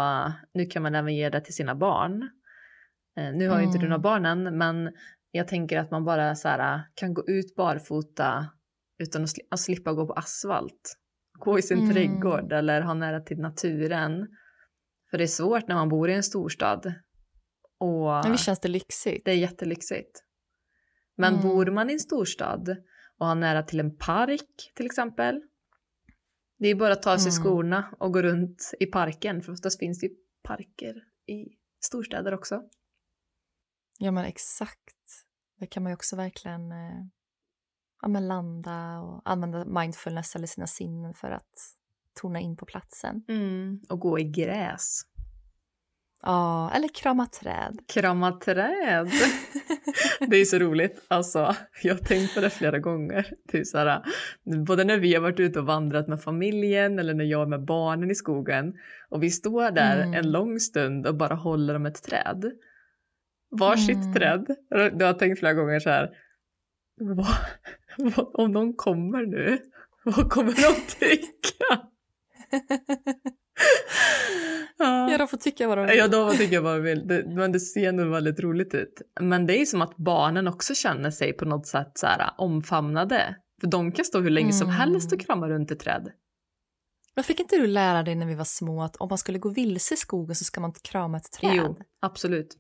nu 0.55 0.67
kan 0.67 0.83
man 0.83 0.95
även 0.95 1.15
ge 1.17 1.31
det 1.31 1.41
till 1.41 1.55
sina 1.55 1.75
barn. 1.75 2.23
Eh, 3.19 3.33
Nu 3.33 3.49
har 3.49 3.59
ju 3.59 3.65
inte 3.65 3.79
du 3.79 3.87
Mm. 3.87 3.91
några 3.91 4.03
barn 4.03 4.27
än, 4.27 4.59
men 4.59 4.93
jag 5.31 5.49
tänker 5.49 5.79
att 5.79 5.91
man 5.91 6.05
bara 6.05 6.35
så 6.35 6.49
här, 6.49 6.83
kan 6.95 7.15
gå 7.15 7.25
ut 7.29 7.55
barfota 7.57 8.47
utan 8.99 9.23
att, 9.23 9.29
sli- 9.29 9.47
att 9.51 9.61
slippa 9.61 9.93
gå 9.93 10.07
på 10.07 10.13
asfalt. 10.13 10.97
Gå 11.39 11.59
i 11.59 11.63
sin 11.63 11.79
Mm. 11.79 11.95
trädgård 11.95 12.53
eller 12.53 12.81
ha 12.81 12.95
nära 12.95 13.21
till 13.21 13.39
naturen. 13.39 14.29
För 15.11 15.19
det 15.19 15.25
är 15.25 15.29
svårt 15.29 15.69
när 15.69 15.75
man 15.75 15.89
bor 15.89 16.11
i 16.11 16.15
en 16.15 16.23
storstad. 16.23 16.95
Och 17.79 18.05
Men 18.07 18.33
visst 18.33 18.45
känns 18.45 18.61
det 18.61 18.69
lyxigt? 18.69 19.25
det 19.25 19.31
är 19.31 19.35
jättelyxigt. 19.37 20.25
Men 21.17 21.35
Mm. 21.35 21.49
bor 21.49 21.67
man 21.67 21.91
i 21.91 21.93
en 21.93 22.01
storstad 22.01 22.77
och 23.19 23.27
har 23.27 23.35
nära 23.35 23.63
till 23.63 23.81
en 23.81 23.97
park 23.97 24.73
till 24.75 24.87
exempel. 24.87 25.43
Det 26.59 26.69
är 26.69 26.75
bara 26.75 26.93
att 26.93 27.03
ta 27.03 27.19
sig 27.19 27.31
Mm. 27.33 27.43
skorna 27.43 27.95
och 28.01 28.13
gå 28.13 28.23
runt 28.23 28.73
i 28.81 28.87
parken. 28.87 29.43
För 29.43 29.53
oftast 29.53 29.79
finns 29.79 30.01
det 30.01 30.07
ju 30.07 30.15
parker 30.43 30.95
i 31.27 31.47
storstäder 31.85 32.35
också. 32.35 32.63
Ja, 33.99 34.11
men 34.11 34.25
exakt. 34.25 35.25
Det 35.61 35.67
kan 35.67 35.83
man 35.83 35.91
ju 35.93 35.95
också 35.95 36.17
verkligen 36.17 36.73
eh, 36.73 37.05
ja, 38.03 38.09
men 38.09 38.29
landa 38.29 38.99
och 39.01 39.23
använda 39.25 39.65
mindfulness 39.65 40.37
eller 40.37 40.47
sina 40.47 40.67
sinnen 40.67 41.15
för 41.15 41.31
att 41.31 41.75
tona 42.21 42.41
in 42.41 42.57
på 42.57 42.67
platsen. 42.67 43.23
Mm. 43.29 43.81
Och 43.89 44.01
gå 44.01 44.19
i 44.19 44.25
gräs. 44.25 45.03
Ja, 46.23 46.71
eller 46.75 46.89
krama 46.89 47.27
träd. 47.27 47.79
Krama 47.95 48.33
träd. 48.33 49.11
Det 50.21 50.37
är 50.37 50.45
så 50.45 50.59
roligt. 50.59 51.05
Alltså, 51.09 51.55
jag 51.83 51.95
har 51.95 51.99
tänkt 52.05 52.35
på 52.35 52.41
det 52.41 52.51
flera 52.51 52.79
gånger. 52.79 53.31
Typ 53.53 53.67
så 53.67 53.79
här, 53.79 54.03
både 54.67 54.85
när 54.85 54.99
vi 54.99 55.15
har 55.15 55.23
varit 55.23 55.41
ute 55.41 55.59
och 55.59 55.67
vandrat 55.67 56.09
med 56.09 56.23
familjen 56.23 56.99
eller 56.99 57.15
när 57.15 57.25
jag 57.25 57.43
är 57.43 57.47
med 57.47 57.65
barnen 57.65 58.11
i 58.11 58.15
skogen 58.15 58.75
och 59.09 59.23
vi 59.23 59.31
står 59.31 59.71
där 59.71 60.03
Mm. 60.03 60.15
en 60.15 60.31
lång 60.31 60.61
stund 60.61 61.07
och 61.07 61.15
bara 61.17 61.35
håller 61.35 61.75
om 61.75 61.87
ett 61.87 62.03
träd. 62.03 62.51
Varsitt 63.51 63.97
Mm. 63.97 64.15
träd. 64.15 64.47
Du 64.99 65.05
har 65.05 65.13
tänkt 65.13 65.39
flera 65.39 65.55
gånger 65.55 65.81
så 65.81 65.91
här. 65.91 66.11
Vad, 67.01 67.27
vad, 68.17 68.31
om 68.35 68.53
någon 68.53 68.75
kommer 68.77 69.27
nu, 69.27 69.59
vad 70.05 70.31
kommer 70.31 70.53
de 70.53 70.81
tycka? 71.07 71.89
Ja. 74.81 75.11
Ja, 75.11 75.19
de 75.19 75.29
får 75.29 75.37
tycka 75.37 75.69
vad 75.69 75.79
de 75.79 75.87
vill. 75.87 75.97
Ja, 75.99 76.09
de 76.09 76.37
tycker 76.37 76.55
jag 76.55 76.65
bara 76.65 76.79
vill. 76.79 77.09
Det, 77.09 77.25
men 77.27 77.53
det 77.53 77.61
ser 77.61 77.93
nog 77.93 78.07
väldigt 78.11 78.41
roligt 78.41 78.75
ut. 78.75 79.03
Men 79.21 79.47
det 79.47 79.61
är 79.61 79.67
som 79.67 79.83
att 79.83 79.97
barnen 79.97 80.49
också 80.49 80.75
känner 80.75 81.11
sig 81.11 81.33
på 81.33 81.45
något 81.45 81.67
sätt 81.67 81.93
så 81.95 82.07
här 82.07 82.31
omfamnade. 82.39 83.37
För 83.61 83.67
de 83.69 83.93
kan 83.93 84.05
stå 84.05 84.21
hur 84.21 84.31
länge 84.31 84.53
som 84.53 84.67
Mm. 84.69 84.77
helst 84.81 85.13
och 85.13 85.21
krama 85.21 85.49
runt 85.49 85.71
ett 85.71 85.81
träd. 85.81 86.13
Men 87.15 87.25
fick 87.25 87.41
inte 87.41 87.57
du 87.57 87.67
lära 87.67 88.03
dig 88.03 88.15
när 88.15 88.27
vi 88.27 88.35
var 88.35 88.45
små 88.45 88.83
att 88.83 88.97
om 88.97 89.09
man 89.09 89.19
skulle 89.19 89.39
gå 89.39 89.49
vilse 89.49 89.95
i 89.95 89.97
skogen 89.97 90.35
så 90.37 90.45
ska 90.45 90.61
man 90.61 90.71
inte 90.71 90.81
krama 90.81 91.17
ett 91.17 91.33
träd? 91.33 91.53
Jo, 91.55 91.79
absolut. 92.01 92.57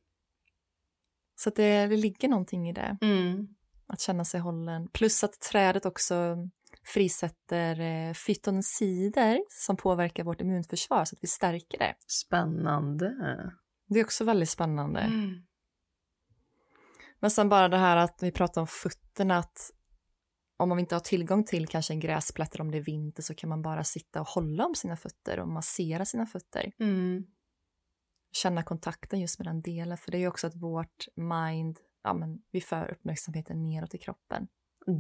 Så 1.41 1.51
det, 1.51 1.87
det 1.87 1.97
ligger 1.97 2.29
någonting 2.29 2.69
i 2.69 2.73
det, 2.73 2.99
Mm. 3.01 3.49
att 3.87 4.01
känna 4.01 4.25
sig 4.25 4.41
hållen. 4.41 4.89
Plus 4.89 5.25
att 5.25 5.41
trädet 5.41 5.87
också 5.87 6.37
frisätter 6.95 7.81
eh, 7.81 8.15
fytonsider 8.15 9.41
som 9.49 9.77
påverkar 9.77 10.25
vårt 10.25 10.41
immunförsvar 10.41 11.05
så 11.05 11.17
att 11.17 11.25
vi 11.25 11.29
stärker 11.29 11.79
det. 11.79 11.95
Spännande. 12.07 13.15
Det 13.89 14.01
är 14.01 14.05
också 14.05 14.25
väldigt 14.25 14.51
spännande. 14.51 15.01
Mm. 15.01 15.35
Men 17.21 17.31
sen 17.31 17.49
bara 17.49 17.69
det 17.69 17.77
här 17.77 17.97
att 17.97 18.19
vi 18.23 18.33
pratar 18.33 18.61
om 18.61 18.67
fötterna, 18.67 19.39
att 19.39 19.71
om 20.57 20.69
man 20.69 20.79
inte 20.79 20.95
har 20.95 21.01
tillgång 21.01 21.45
till 21.45 21.69
kanske 21.69 21.93
en 21.93 22.01
gräsplätt 22.01 22.55
eller 22.55 22.65
om 22.65 22.71
det 22.71 22.79
är 22.79 22.83
vinter 22.83 23.23
så 23.23 23.35
kan 23.35 23.49
man 23.49 23.63
bara 23.63 23.85
sitta 23.85 24.21
och 24.21 24.29
hålla 24.29 24.67
om 24.67 24.75
sina 24.75 24.97
fötter 24.97 25.41
och 25.41 25.49
massera 25.49 26.05
sina 26.05 26.27
fötter. 26.27 26.73
Mm. 26.79 27.25
Känna 28.33 28.63
kontakten 28.63 29.21
just 29.21 29.39
med 29.39 29.47
den 29.47 29.63
delen, 29.63 29.99
för 29.99 30.11
det 30.11 30.17
är 30.17 30.21
ju 30.21 30.29
också 30.29 30.47
att 30.47 30.55
vårt 30.55 31.07
mind, 31.17 31.79
ja 32.03 32.15
men 32.15 32.43
vi 32.51 32.61
för 32.61 32.91
uppmärksamheten 32.91 33.63
neråt 33.63 33.95
i 33.95 33.99
kroppen. 33.99 34.49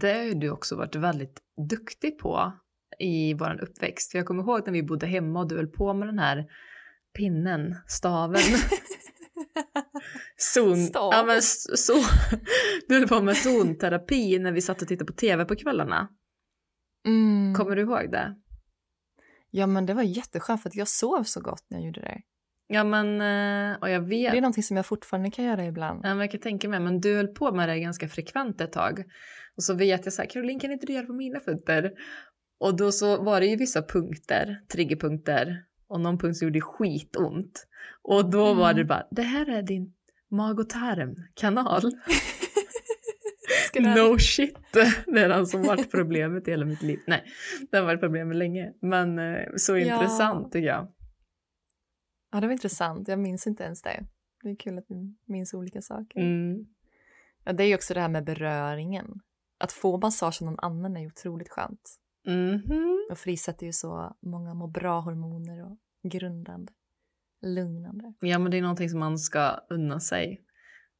Det 0.00 0.12
har 0.12 0.22
ju 0.22 0.34
du 0.34 0.50
också 0.50 0.76
varit 0.76 0.94
väldigt 0.94 1.40
duktig 1.70 2.18
på 2.18 2.52
i 2.98 3.34
vår 3.34 3.62
uppväxt. 3.62 4.10
För 4.10 4.18
jag 4.18 4.26
kommer 4.26 4.42
ihåg 4.42 4.62
när 4.66 4.72
vi 4.72 4.82
bodde 4.82 5.06
hemma 5.06 5.40
och 5.40 5.48
du 5.48 5.56
höll 5.56 5.66
på 5.66 5.94
med 5.94 6.08
den 6.08 6.18
här 6.18 6.46
pinnen, 7.16 7.76
staven. 7.86 8.40
Zon, 10.54 10.86
Stav? 10.86 11.12
ja, 11.12 11.24
men 11.24 11.42
so, 11.42 11.94
du 12.88 12.94
höll 12.94 13.08
på 13.08 13.22
med 13.22 13.36
zonterapi 13.36 14.38
när 14.38 14.52
vi 14.52 14.60
satt 14.60 14.82
och 14.82 14.88
tittade 14.88 15.12
på 15.12 15.12
tv 15.12 15.44
på 15.44 15.56
kvällarna. 15.56 16.08
Mm. 17.06 17.54
Kommer 17.54 17.76
du 17.76 17.82
ihåg 17.82 18.10
det? 18.10 18.34
Ja 19.50 19.66
men 19.66 19.86
det 19.86 19.94
var 19.94 20.02
jätteskönt 20.02 20.62
för 20.62 20.68
att 20.68 20.74
jag 20.74 20.88
sov 20.88 21.22
så 21.22 21.40
gott 21.40 21.66
när 21.68 21.78
jag 21.78 21.86
gjorde 21.86 22.00
det. 22.00 22.22
Ja 22.70 22.84
men, 22.84 23.20
eh, 23.20 23.76
och 23.80 23.90
jag 23.90 24.00
vet. 24.00 24.32
Det 24.32 24.38
är 24.38 24.40
någonting 24.42 24.62
som 24.62 24.76
jag 24.76 24.86
fortfarande 24.86 25.30
kan 25.30 25.44
göra 25.44 25.64
ibland. 25.64 26.00
Ja, 26.04 26.08
men 26.08 26.18
jag 26.18 26.30
kan 26.30 26.40
tänka 26.40 26.68
mig, 26.68 26.80
men 26.80 27.00
du 27.00 27.16
höll 27.16 27.28
på 27.28 27.52
med 27.52 27.68
det 27.68 27.78
ganska 27.80 28.08
frekvent 28.08 28.60
ett 28.60 28.72
tag. 28.72 29.04
Och 29.56 29.62
så 29.62 29.74
vet 29.74 30.04
jag 30.04 30.12
så 30.12 30.22
här, 30.22 30.28
Caroline 30.28 30.60
kan 30.60 30.72
inte 30.72 30.86
du 30.86 30.92
göra 30.92 31.06
på 31.06 31.12
mina 31.12 31.40
fötter? 31.40 31.92
Och 32.60 32.76
då 32.76 32.92
så 32.92 33.22
var 33.22 33.40
det 33.40 33.46
ju 33.46 33.56
vissa 33.56 33.82
punkter, 33.82 34.60
triggerpunkter, 34.72 35.64
och 35.88 36.00
någon 36.00 36.18
punkt 36.18 36.36
som 36.36 36.46
gjorde 36.48 36.60
skitont. 36.60 37.66
Och 38.02 38.30
då 38.30 38.54
var 38.54 38.74
det 38.74 38.84
bara, 38.84 39.06
det 39.10 39.22
här 39.22 39.50
är 39.50 39.62
din 39.62 39.92
mag 40.30 40.60
och 40.60 40.68
tarmkanal. 40.68 41.80
Det- 43.72 43.80
No 43.96 44.18
shit, 44.18 44.56
det 45.06 45.20
är 45.20 45.28
den 45.28 45.46
som 45.46 45.62
varit 45.62 45.90
problemet 45.90 46.48
i 46.48 46.50
hela 46.50 46.64
mitt 46.64 46.82
liv. 46.82 46.98
Nej, 47.06 47.24
det 47.70 47.76
har 47.76 47.84
varit 47.84 48.00
problemet 48.00 48.36
länge. 48.36 48.72
Men 48.82 49.18
eh, 49.18 49.38
så 49.56 49.78
Ja. 49.78 49.94
intressant 49.94 50.52
tycker 50.52 50.68
jag. 50.68 50.88
Ja 52.30 52.40
det 52.40 52.46
var 52.46 52.52
intressant, 52.52 53.08
jag 53.08 53.18
minns 53.18 53.46
inte 53.46 53.64
ens 53.64 53.82
det. 53.82 54.04
Det 54.42 54.50
är 54.50 54.56
kul 54.56 54.78
att 54.78 54.84
vi 54.88 55.14
minns 55.24 55.54
olika 55.54 55.82
saker. 55.82 56.20
Mm. 56.20 56.66
Ja, 57.44 57.52
det 57.52 57.64
är 57.64 57.68
ju 57.68 57.74
också 57.74 57.94
det 57.94 58.00
här 58.00 58.08
med 58.08 58.24
beröringen. 58.24 59.20
Att 59.58 59.72
få 59.72 59.98
massage 59.98 60.42
av 60.42 60.46
någon 60.46 60.58
annan 60.58 60.96
är 60.96 61.00
ju 61.00 61.06
otroligt 61.06 61.48
skönt. 61.48 61.98
Mhm. 62.26 63.06
Och 63.10 63.18
frisätter 63.18 63.66
ju 63.66 63.72
så 63.72 64.16
många 64.20 64.54
må 64.54 64.66
bra-hormoner 64.66 65.64
och 65.64 65.78
grundande, 66.10 66.72
lugnande. 67.42 68.14
Ja, 68.20 68.38
men 68.38 68.50
det 68.50 68.58
är 68.58 68.62
någonting 68.62 68.90
som 68.90 69.00
man 69.00 69.18
ska 69.18 69.60
unna 69.70 70.00
sig. 70.00 70.44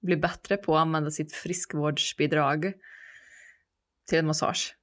Bli 0.00 0.16
bättre 0.16 0.56
på 0.56 0.76
att 0.76 0.80
använda 0.80 1.10
sitt 1.10 1.32
friskvårdsbidrag 1.32 2.72
till 4.08 4.18
en 4.18 4.26
massage. 4.26 4.76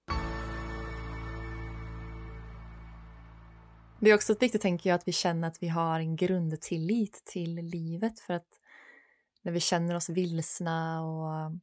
Det 3.99 4.09
är 4.09 4.15
också 4.15 4.35
viktigt 4.39 4.61
tänker 4.61 4.89
jag 4.89 4.95
att 4.95 5.07
vi 5.07 5.11
känner 5.11 5.47
att 5.47 5.63
vi 5.63 5.67
har 5.67 5.99
en 5.99 6.15
grundtillit 6.15 7.21
till 7.25 7.55
livet 7.55 8.19
för 8.19 8.33
att 8.33 8.59
när 9.41 9.51
vi 9.51 9.59
känner 9.59 9.95
oss 9.95 10.09
vilsna 10.09 11.03
och 11.03 11.59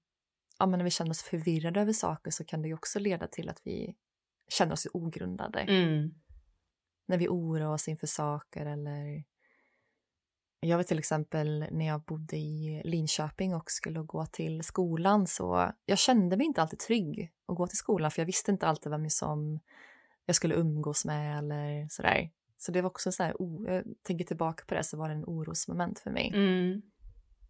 ja, 0.58 0.66
men 0.66 0.78
när 0.78 0.84
vi 0.84 0.90
känner 0.90 1.10
oss 1.10 1.22
förvirrade 1.22 1.80
över 1.80 1.92
saker 1.92 2.30
så 2.30 2.44
kan 2.44 2.62
det 2.62 2.74
också 2.74 2.98
leda 2.98 3.26
till 3.26 3.48
att 3.48 3.60
vi 3.64 3.94
känner 4.48 4.72
oss 4.72 4.86
ogrundade. 4.92 5.60
Mm. 5.60 6.14
När 7.06 7.18
vi 7.18 7.28
oroar 7.28 7.74
oss 7.74 7.88
inför 7.88 8.06
saker 8.06 8.66
eller 8.66 9.24
jag 10.60 10.78
vet 10.78 10.86
till 10.86 10.98
exempel 10.98 11.66
när 11.70 11.86
jag 11.86 12.02
bodde 12.02 12.36
i 12.36 12.82
Linköping 12.84 13.54
och 13.54 13.70
skulle 13.70 14.00
gå 14.00 14.26
till 14.26 14.62
skolan 14.62 15.26
så 15.26 15.72
jag 15.84 15.98
kände 15.98 16.36
mig 16.36 16.46
inte 16.46 16.62
alltid 16.62 16.78
trygg 16.78 17.32
att 17.48 17.56
gå 17.56 17.66
till 17.66 17.78
skolan 17.78 18.10
för 18.10 18.20
jag 18.22 18.26
visste 18.26 18.50
inte 18.50 18.66
alltid 18.66 18.90
vem 18.90 19.10
som 19.10 19.60
jag 20.26 20.36
skulle 20.36 20.54
umgås 20.54 21.04
med 21.04 21.38
eller 21.38 21.88
sådär. 21.90 22.30
Så 22.58 22.72
det 22.72 22.82
var 22.82 22.90
också 22.90 23.12
så 23.12 23.22
här, 23.22 23.34
oh, 23.38 23.72
jag 23.72 23.84
tänker 24.02 24.24
tillbaka 24.24 24.64
på 24.64 24.74
det 24.74 24.84
så 24.84 24.96
var 24.96 25.08
det 25.08 25.14
en 25.14 25.24
orosmoment 25.24 25.98
för 25.98 26.10
mig. 26.10 26.32
Mm. 26.34 26.82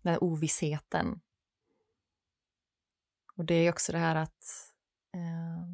Den 0.03 0.19
ovissheten. 0.19 1.21
Och 3.37 3.45
det 3.45 3.55
är 3.55 3.71
också 3.71 3.93
det 3.93 3.99
här 3.99 4.17
att 4.17 4.45
eh, 5.15 5.67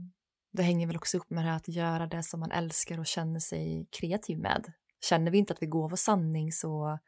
det 0.53 0.63
hänger 0.63 0.87
väl 0.87 0.97
också 0.97 1.17
ihop 1.17 1.31
med 1.31 1.45
det 1.45 1.49
här 1.49 1.57
att 1.57 1.69
göra 1.69 2.07
det 2.07 2.23
som 2.23 2.41
man 2.41 2.51
älskar 2.51 2.99
och 2.99 3.07
känner 3.07 3.41
sig 3.41 3.87
kreativ 3.91 4.39
med. 4.39 4.73
Känner 5.01 5.31
vi 5.31 5.39
inte 5.39 5.53
att 5.53 5.63
vi 5.63 5.67
går 5.67 5.89
vår 5.89 5.97
sanning 5.97 6.53
så, 6.53 6.99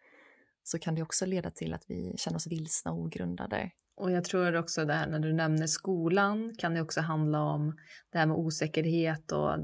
så 0.63 0.79
kan 0.79 0.95
det 0.95 1.03
också 1.03 1.27
leda 1.27 1.51
till 1.51 1.75
att 1.75 1.85
vi 1.89 2.15
känner 2.17 2.37
oss 2.37 2.47
vilsna 2.47 2.93
och 2.93 2.99
ogrundade. 2.99 3.71
Och 3.97 4.13
jag 4.13 4.25
tror 4.25 4.57
också 4.57 4.85
det 4.85 4.93
här 4.93 5.07
när 5.07 5.19
du 5.19 5.33
nämner 5.33 5.67
skolan 5.67 6.55
kan 6.59 6.75
det 6.75 6.81
också 6.81 7.01
handla 7.01 7.41
om 7.43 7.77
det 8.13 8.19
här 8.19 8.27
med 8.27 8.37
osäkerhet 8.37 9.33
och 9.33 9.59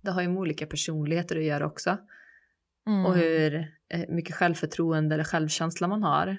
det 0.00 0.10
har 0.10 0.22
ju 0.22 0.28
med 0.28 0.38
olika 0.38 0.66
personligheter 0.66 1.36
att 1.36 1.44
göra 1.44 1.66
också. 1.66 1.98
Mm. 2.86 3.06
Och 3.06 3.16
hur 3.16 3.54
eh, 3.88 4.08
mycket 4.08 4.34
självförtroende 4.34 5.14
eller 5.14 5.24
självkänsla 5.24 5.88
man 5.88 6.02
har. 6.02 6.38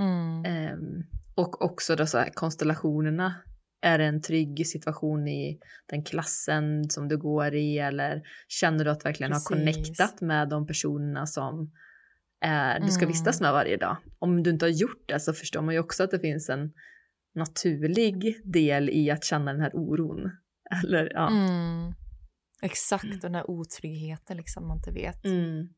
Mm. 0.00 0.44
Ehm, 0.44 1.02
och 1.34 1.62
också 1.62 1.96
då 1.96 2.06
så 2.06 2.18
här, 2.18 2.30
konstellationerna. 2.34 3.34
Är 3.82 3.98
det 3.98 4.04
en 4.04 4.22
trygg 4.22 4.66
situation 4.66 5.28
i 5.28 5.58
den 5.86 6.04
klassen 6.04 6.90
som 6.90 7.08
du 7.08 7.18
går 7.18 7.54
i 7.54 7.78
eller 7.78 8.22
känner 8.48 8.84
du 8.84 8.90
att 8.90 9.04
verkligen 9.04 9.32
Precis. 9.32 9.50
har 9.50 9.56
connectat 9.56 10.20
med 10.20 10.48
de 10.48 10.66
personerna 10.66 11.26
som 11.26 11.72
är, 12.44 12.80
du 12.80 12.88
ska 12.88 13.02
Mm. 13.02 13.12
vistas 13.12 13.40
med 13.40 13.52
varje 13.52 13.76
dag? 13.76 13.96
Om 14.18 14.42
du 14.42 14.50
inte 14.50 14.64
har 14.64 14.70
gjort 14.70 15.04
det 15.08 15.20
så 15.20 15.32
förstår 15.32 15.62
man 15.62 15.74
ju 15.74 15.80
också 15.80 16.02
att 16.04 16.10
det 16.10 16.20
finns 16.20 16.48
en 16.48 16.72
naturlig 17.34 18.40
del 18.44 18.90
i 18.90 19.10
att 19.10 19.24
känna 19.24 19.52
den 19.52 19.60
här 19.60 19.70
oron. 19.74 20.30
Eller 20.84 21.12
ja. 21.14 21.30
Mm. 21.30 21.92
Exakt, 22.62 23.22
den 23.22 23.34
här 23.34 23.50
otryggheten 23.50 24.36
liksom 24.36 24.68
man 24.68 24.76
inte 24.76 24.90
vet. 24.90 25.24
Mm. 25.24 25.68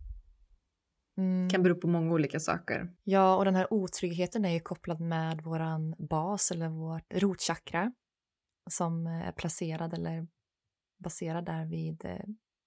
Mm. 1.19 1.51
Kan 1.51 1.63
bero 1.63 1.75
på 1.75 1.89
många 1.89 2.13
olika 2.13 2.41
saker. 2.41 2.89
Ja, 3.05 3.37
och 3.37 3.45
den 3.45 3.55
här 3.55 3.73
otryggheten 3.73 4.45
är 4.45 4.51
ju 4.51 4.61
kopplad 4.61 5.01
med 5.01 5.41
våran 5.43 5.95
bas 5.99 6.51
eller 6.51 6.69
vårt 6.69 7.15
rotchakra 7.15 7.93
som 8.71 9.07
är 9.07 9.33
placerad 9.33 9.95
eller 9.95 10.27
baserad 11.05 11.45
där 11.47 11.67
vid 11.67 12.05
eh, 12.05 12.19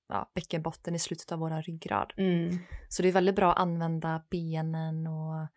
ja, 0.10 0.32
bäckenbotten 0.34 0.96
i 0.96 1.00
slutet 1.00 1.32
av 1.32 1.40
våran 1.40 1.62
ryggrad. 1.62 2.14
Mm. 2.18 2.58
Så 2.90 3.02
det 3.02 3.08
är 3.08 3.14
väldigt 3.14 3.36
bra 3.36 3.52
att 3.52 3.60
använda 3.60 4.24
benen 4.30 5.08
och 5.08 5.34
om 5.34 5.48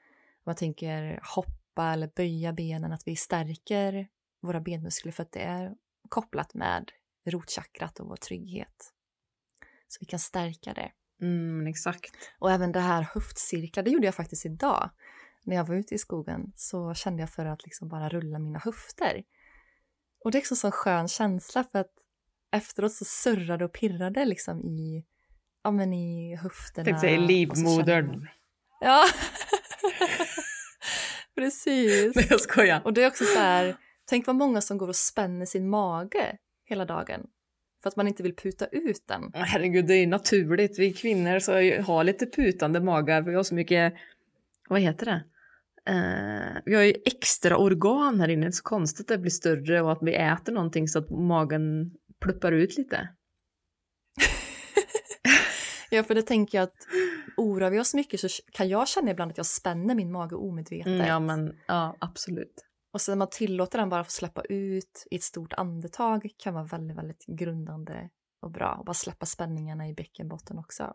man 0.45 0.55
tänker 0.55 1.21
hoppa 1.35 1.93
eller 1.93 2.11
böja 2.17 2.53
benen, 2.53 2.93
att 2.93 3.07
vi 3.07 3.17
stärker 3.17 4.09
våra 4.41 4.61
benmuskler 4.61 5.13
för 5.13 5.23
att 5.23 5.33
det 5.33 5.43
är 5.43 5.75
kopplat 6.09 6.55
med 6.55 6.91
rotchakrat 7.27 8.01
och 8.01 8.09
vår 8.09 8.17
trygghet. 8.17 8.93
Så 9.89 9.99
vi 10.01 10.07
kan 10.07 10.19
stärka 10.19 10.75
det. 10.75 10.93
Mm, 11.21 11.67
exakt. 11.67 12.17
Och 12.39 12.51
även 12.51 12.73
det 12.73 12.81
här 12.81 13.03
höftcirklar, 13.03 13.83
det 13.83 13.91
gjorde 13.91 14.07
jag 14.07 14.15
faktiskt 14.15 14.47
idag. 14.47 14.91
När 15.45 15.57
jag 15.57 15.65
var 15.65 15.75
ute 15.75 15.95
i 15.95 15.99
skogen 15.99 16.53
så 16.57 16.95
kände 16.95 17.23
jag 17.23 17.31
för 17.31 17.47
att 17.47 17.65
liksom 17.65 17.89
bara 17.89 18.09
rulla 18.09 18.39
mina 18.39 18.59
höfter. 18.59 19.25
Och 20.25 20.31
det 20.31 20.39
är 20.39 20.41
också 20.41 20.55
en 20.55 20.57
sån 20.57 20.71
skön 20.71 21.09
känsla 21.09 21.65
för 21.65 21.79
att 21.79 21.93
efteråt 22.53 22.93
så 22.93 23.05
surrade 23.05 23.65
och 23.65 23.73
pirrade 23.73 24.25
liksom 24.25 24.61
i, 24.61 25.05
ja 25.65 25.71
men 25.71 25.93
i 25.93 26.37
höfterna. 26.37 26.85
Tänkte 26.85 27.01
säga 27.01 27.21
livmodern. 27.21 28.29
Ja. 28.81 29.05
Precis. 31.35 32.17
Nej 32.17 32.27
jag 32.31 32.41
skojar. 32.41 32.81
Och 32.85 32.93
det 32.93 33.03
är 33.03 33.07
också 33.07 33.25
så 33.25 33.39
här, 33.39 33.77
tänk 34.05 34.27
vad 34.27 34.37
många 34.37 34.61
som 34.61 34.79
går 34.79 34.89
och 34.89 34.97
spänner 34.97 35.47
sin 35.47 35.71
mage 35.71 36.37
hela 36.65 36.85
dagen. 36.85 37.27
För 37.83 37.89
att 37.89 37.97
man 37.97 38.09
inte 38.09 38.23
vill 38.23 38.37
puta 38.37 38.67
ut 38.67 39.07
den. 39.07 39.31
Herregud, 39.35 39.87
det 39.87 39.95
är 39.95 40.07
naturligt. 40.07 40.79
Vi 40.79 40.93
kvinnor 40.93 41.39
så 41.39 41.53
har 41.83 42.05
lite 42.05 42.27
putande 42.27 42.81
magar. 42.81 43.23
Vi 43.23 43.35
har 43.35 43.43
så 43.43 43.55
mycket, 43.55 43.95
vad 44.69 44.81
heter 44.81 45.07
det? 45.07 45.25
Eh, 45.87 46.63
vi 46.65 46.75
har 46.75 46.83
ju 46.83 46.95
extra 47.05 47.57
organ 47.57 48.21
här 48.21 48.29
inne. 48.29 48.47
Det 48.47 48.51
är 48.51 48.53
så 48.53 48.63
konstigt 48.63 49.11
att 49.11 49.17
det 49.17 49.19
blir 49.19 49.31
större 49.31 49.83
och 49.83 49.93
att 49.93 50.03
vi 50.03 50.15
äter 50.15 50.53
någonting 50.53 50.89
så 50.89 50.99
att 50.99 51.11
magen 51.11 51.91
pluppar 52.23 52.53
ut 52.53 52.79
lite. 52.79 53.09
Ja, 55.91 56.03
för 56.03 56.15
det 56.15 56.23
tänker 56.23 56.59
jag 56.59 56.63
att 56.63 56.87
oroar 57.37 57.71
vi 57.71 57.81
oss 57.81 57.95
mycket 57.95 58.21
så 58.21 58.29
kan 58.53 58.69
jag 58.69 58.89
känna 58.89 59.11
ibland 59.11 59.31
att 59.31 59.37
jag 59.37 59.47
spänner 59.47 59.95
min 59.95 60.13
mage 60.13 60.35
omedvetet. 60.37 60.87
Mm, 60.87 61.07
ja, 61.07 61.21
men 61.21 61.57
ja, 61.67 61.97
absolut. 62.01 62.67
Och 62.93 63.01
sen 63.01 63.13
när 63.13 63.17
man 63.19 63.29
tillåter 63.31 63.79
den 63.79 63.89
bara 63.89 64.05
få 64.05 64.11
släppa 64.11 64.43
ut 64.43 65.07
i 65.11 65.17
ett 65.17 65.23
stort 65.23 65.53
andetag 65.53 66.29
kan 66.39 66.55
vara 66.55 66.65
väldigt, 66.65 66.97
väldigt 66.97 67.27
grundande 67.27 68.09
och 68.43 68.51
bra. 68.51 68.75
Och 68.79 68.85
bara 68.85 68.95
släppa 68.95 69.27
spänningarna 69.27 69.89
i 69.89 69.95
bäckenbotten 69.95 70.59
också. 70.59 70.95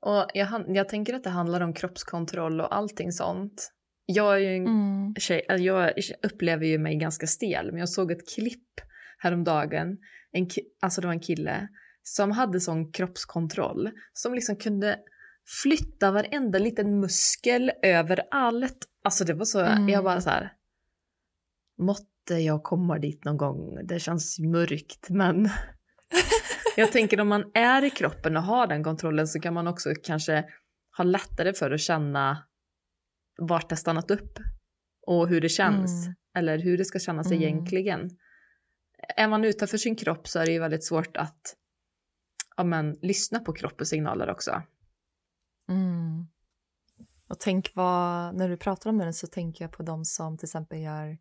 Och 0.00 0.26
jag, 0.34 0.64
jag 0.68 0.88
tänker 0.88 1.14
att 1.14 1.24
det 1.24 1.30
handlar 1.30 1.60
om 1.60 1.72
kroppskontroll 1.74 2.60
och 2.60 2.74
allting 2.76 3.12
sånt. 3.12 3.72
Jag 4.06 4.34
är 4.34 4.38
ju 4.38 4.56
en 4.56 4.66
Mm. 4.66 5.14
tjej, 5.14 5.46
alltså 5.48 5.64
jag 5.64 5.92
upplever 6.22 6.66
ju 6.66 6.78
mig 6.78 6.96
ganska 6.96 7.26
stel, 7.26 7.70
men 7.70 7.78
jag 7.80 7.88
såg 7.88 8.10
ett 8.12 8.28
klipp 8.34 8.80
häromdagen, 9.18 9.98
en, 10.32 10.48
alltså 10.80 11.00
det 11.00 11.06
var 11.06 11.14
en 11.14 11.20
kille 11.20 11.68
som 12.02 12.30
hade 12.30 12.60
sån 12.60 12.92
kroppskontroll, 12.92 13.90
som 14.12 14.34
liksom 14.34 14.56
kunde 14.56 14.98
flytta 15.62 16.10
varenda 16.10 16.58
liten 16.58 17.00
muskel 17.00 17.72
överallt. 17.82 18.86
Alltså 19.04 19.24
det 19.24 19.34
var 19.34 19.44
så, 19.44 19.60
Mm. 19.60 19.88
jag 19.88 20.04
bara 20.04 20.20
så 20.20 20.30
här, 20.30 20.52
måtte 21.78 22.34
jag 22.34 22.62
komma 22.62 22.98
dit 22.98 23.24
någon 23.24 23.36
gång, 23.36 23.86
det 23.86 23.98
känns 24.00 24.38
mörkt 24.38 25.10
men 25.10 25.48
jag 26.76 26.92
tänker 26.92 27.20
om 27.20 27.28
man 27.28 27.50
är 27.54 27.84
i 27.84 27.90
kroppen 27.90 28.36
och 28.36 28.42
har 28.42 28.66
den 28.66 28.84
kontrollen 28.84 29.28
så 29.28 29.40
kan 29.40 29.54
man 29.54 29.66
också 29.66 29.90
kanske 30.02 30.44
ha 30.96 31.04
lättare 31.04 31.52
för 31.52 31.70
att 31.70 31.80
känna 31.80 32.44
vart 33.38 33.68
det 33.68 33.76
stannat 33.76 34.10
upp 34.10 34.38
och 35.06 35.28
hur 35.28 35.40
det 35.40 35.48
känns 35.48 36.04
Mm. 36.06 36.14
eller 36.38 36.58
hur 36.58 36.78
det 36.78 36.84
ska 36.84 36.98
kännas 36.98 37.26
Mm. 37.26 37.42
egentligen. 37.42 38.10
Är 39.16 39.28
man 39.28 39.44
utanför 39.44 39.78
sin 39.78 39.96
kropp 39.96 40.28
så 40.28 40.38
är 40.38 40.46
det 40.46 40.52
ju 40.52 40.58
väldigt 40.58 40.84
svårt 40.84 41.16
att 41.16 41.56
ja, 42.56 42.64
men, 42.64 42.92
lyssna 43.02 43.38
på 43.40 43.52
kroppens 43.52 43.88
signaler 43.88 44.30
också. 44.30 44.62
Mm. 45.68 46.26
Och 47.28 47.40
tänk 47.40 47.72
vad, 47.74 48.34
när 48.34 48.48
du 48.48 48.56
pratar 48.56 48.90
om 48.90 48.98
det 48.98 49.12
så 49.12 49.26
tänker 49.26 49.64
jag 49.64 49.72
på 49.72 49.82
de 49.82 50.04
som 50.04 50.38
till 50.38 50.46
exempel 50.46 50.78
gör 50.78 51.18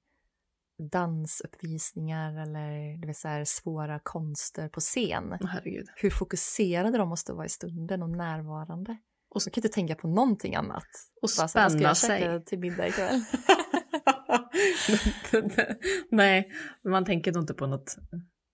dansuppvisningar 0.92 2.42
eller 2.42 2.98
det 3.02 3.08
vill 3.08 3.16
säga 3.16 3.46
svåra 3.46 4.00
konster 4.04 4.70
på 4.70 4.80
scen. 4.80 5.38
Herregud. 5.42 5.88
Hur 5.96 6.10
fokuserade 6.10 6.98
de 6.98 7.10
måste 7.10 7.34
vara 7.34 7.46
i 7.46 7.50
stunden 7.50 8.04
och 8.04 8.10
närvarande. 8.10 8.98
Och 9.30 9.42
så 9.42 9.50
kan 9.50 9.62
inte 9.64 9.74
tänka 9.74 9.96
på 9.96 10.08
någonting 10.08 10.56
annat. 10.56 10.88
Och 11.22 11.30
Bara 11.38 11.48
så 11.48 11.48
spänna 11.48 11.82
jag 11.82 11.98
käka 11.98 12.26
sig. 12.26 12.46
till 12.46 12.60
middag 12.60 12.88
ikväll? 12.88 13.22
Nej, 16.12 16.52
man 16.84 17.06
tänker 17.06 17.32
nog 17.34 17.44
inte 17.44 17.54
på 17.54 17.68
något 17.68 17.98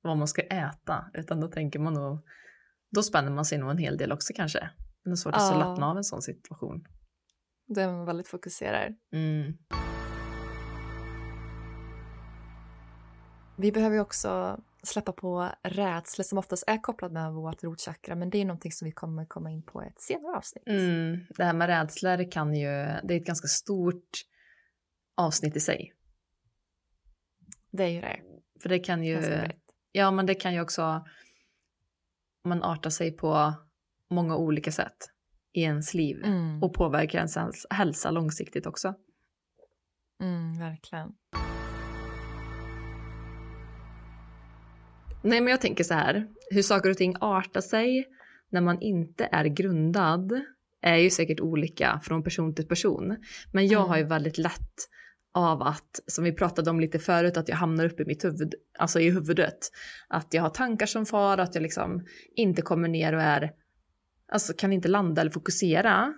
vad 0.01 0.17
man 0.17 0.27
ska 0.27 0.41
äta, 0.41 1.05
utan 1.13 1.39
då 1.39 1.47
tänker 1.47 1.79
man 1.79 1.93
nog, 1.93 2.19
då 2.91 3.03
spänner 3.03 3.31
man 3.31 3.45
sig 3.45 3.57
nog 3.57 3.71
en 3.71 3.77
hel 3.77 3.97
del 3.97 4.11
också 4.11 4.33
kanske. 4.35 4.69
Det 5.03 5.11
är 5.11 5.15
svårt 5.15 5.35
att 5.35 5.41
Ja. 5.41 5.47
slappna 5.55 5.85
av 5.87 5.97
en 5.97 6.03
sån 6.03 6.21
situation. 6.21 6.85
Då 7.67 7.81
är 7.81 7.87
man 7.87 8.05
väldigt 8.05 8.27
fokuserad. 8.27 8.95
Mm. 9.13 9.53
Vi 13.57 13.71
behöver 13.71 13.95
ju 13.95 14.01
också 14.01 14.59
släppa 14.83 15.11
på 15.11 15.49
rädsla 15.63 16.23
som 16.23 16.37
oftast 16.37 16.63
är 16.67 16.81
kopplat 16.81 17.11
med 17.11 17.33
vårt 17.33 17.63
rotchakra 17.63 18.15
men 18.15 18.29
det 18.29 18.37
är 18.37 18.45
någonting 18.45 18.71
som 18.71 18.85
vi 18.85 18.91
kommer 18.91 19.25
komma 19.25 19.51
in 19.51 19.63
på 19.63 19.83
i 19.83 19.87
ett 19.87 20.01
senare 20.01 20.37
avsnitt. 20.37 20.67
Mm. 20.67 21.19
Det 21.37 21.43
här 21.43 21.53
med 21.53 21.67
rädslor 21.67 22.31
kan 22.31 22.53
ju, 22.55 22.67
det 23.03 23.13
är 23.13 23.17
ett 23.19 23.25
ganska 23.25 23.47
stort 23.47 24.09
avsnitt 25.15 25.55
i 25.55 25.59
sig. 25.59 25.93
Det 27.71 27.83
är 27.83 27.87
ju 27.89 28.01
det. 28.01 28.19
För 28.61 28.69
det 28.69 28.79
kan 28.79 29.03
ju. 29.03 29.21
Ja, 29.91 30.11
men 30.11 30.25
det 30.25 30.35
kan 30.35 30.53
ju 30.53 30.61
också 30.61 31.05
man 32.45 32.63
artar 32.63 32.89
sig 32.89 33.11
på 33.11 33.53
många 34.09 34.35
olika 34.37 34.71
sätt 34.71 34.97
i 35.53 35.61
ens 35.61 35.93
liv 35.93 36.21
Mm. 36.25 36.63
och 36.63 36.73
påverkar 36.73 37.17
ens 37.19 37.37
häls- 37.37 37.65
hälsa 37.69 38.11
långsiktigt 38.11 38.65
också. 38.65 38.93
Mm, 40.21 40.59
verkligen. 40.59 41.13
Nej, 45.23 45.41
men 45.41 45.47
jag 45.51 45.61
tänker 45.61 45.83
så 45.83 45.93
här, 45.93 46.27
hur 46.49 46.61
saker 46.61 46.89
och 46.89 46.97
ting 46.97 47.15
artar 47.21 47.61
sig 47.61 48.07
när 48.49 48.61
man 48.61 48.81
inte 48.81 49.29
är 49.31 49.45
grundad 49.45 50.41
är 50.81 50.95
ju 50.97 51.09
säkert 51.09 51.39
olika 51.39 51.99
från 52.03 52.23
person 52.23 52.55
till 52.55 52.67
person. 52.67 53.17
Men 53.53 53.67
jag 53.67 53.79
Mm. 53.79 53.89
har 53.89 53.97
ju 53.97 54.03
väldigt 54.03 54.37
lätt 54.37 54.89
av 55.33 55.61
att, 55.61 55.99
som 56.07 56.23
vi 56.23 56.31
pratade 56.31 56.69
om 56.69 56.79
lite 56.79 56.99
förut, 56.99 57.37
att 57.37 57.49
jag 57.49 57.55
hamnar 57.55 57.85
upp 57.85 57.99
i 57.99 58.05
mitt 58.05 58.25
huvud, 58.25 58.53
alltså 58.79 58.99
i 58.99 59.09
huvudet. 59.09 59.57
Att 60.07 60.33
jag 60.33 60.41
har 60.41 60.49
tankar 60.49 60.85
som 60.85 61.05
far, 61.05 61.37
att 61.37 61.55
jag 61.55 61.61
liksom 61.61 62.05
inte 62.35 62.61
kommer 62.61 62.87
ner 62.87 63.13
och 63.13 63.21
är, 63.21 63.51
alltså 64.31 64.53
kan 64.53 64.73
inte 64.73 64.87
landa 64.87 65.21
eller 65.21 65.31
fokusera. 65.31 66.13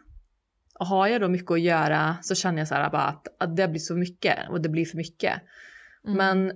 Och 0.79 0.87
har 0.87 1.07
jag 1.07 1.21
då 1.21 1.27
mycket 1.27 1.51
att 1.51 1.61
göra 1.61 2.17
så 2.21 2.35
känner 2.35 2.59
jag 2.59 2.67
så 2.67 2.75
här 2.75 2.89
bara 2.89 3.03
att, 3.03 3.27
att 3.39 3.55
det 3.55 3.67
blir 3.67 3.79
så 3.79 3.95
mycket 3.95 4.49
och 4.49 4.61
det 4.61 4.69
blir 4.69 4.85
för 4.85 4.97
mycket. 4.97 5.41
Mm. 6.07 6.17
Men 6.17 6.51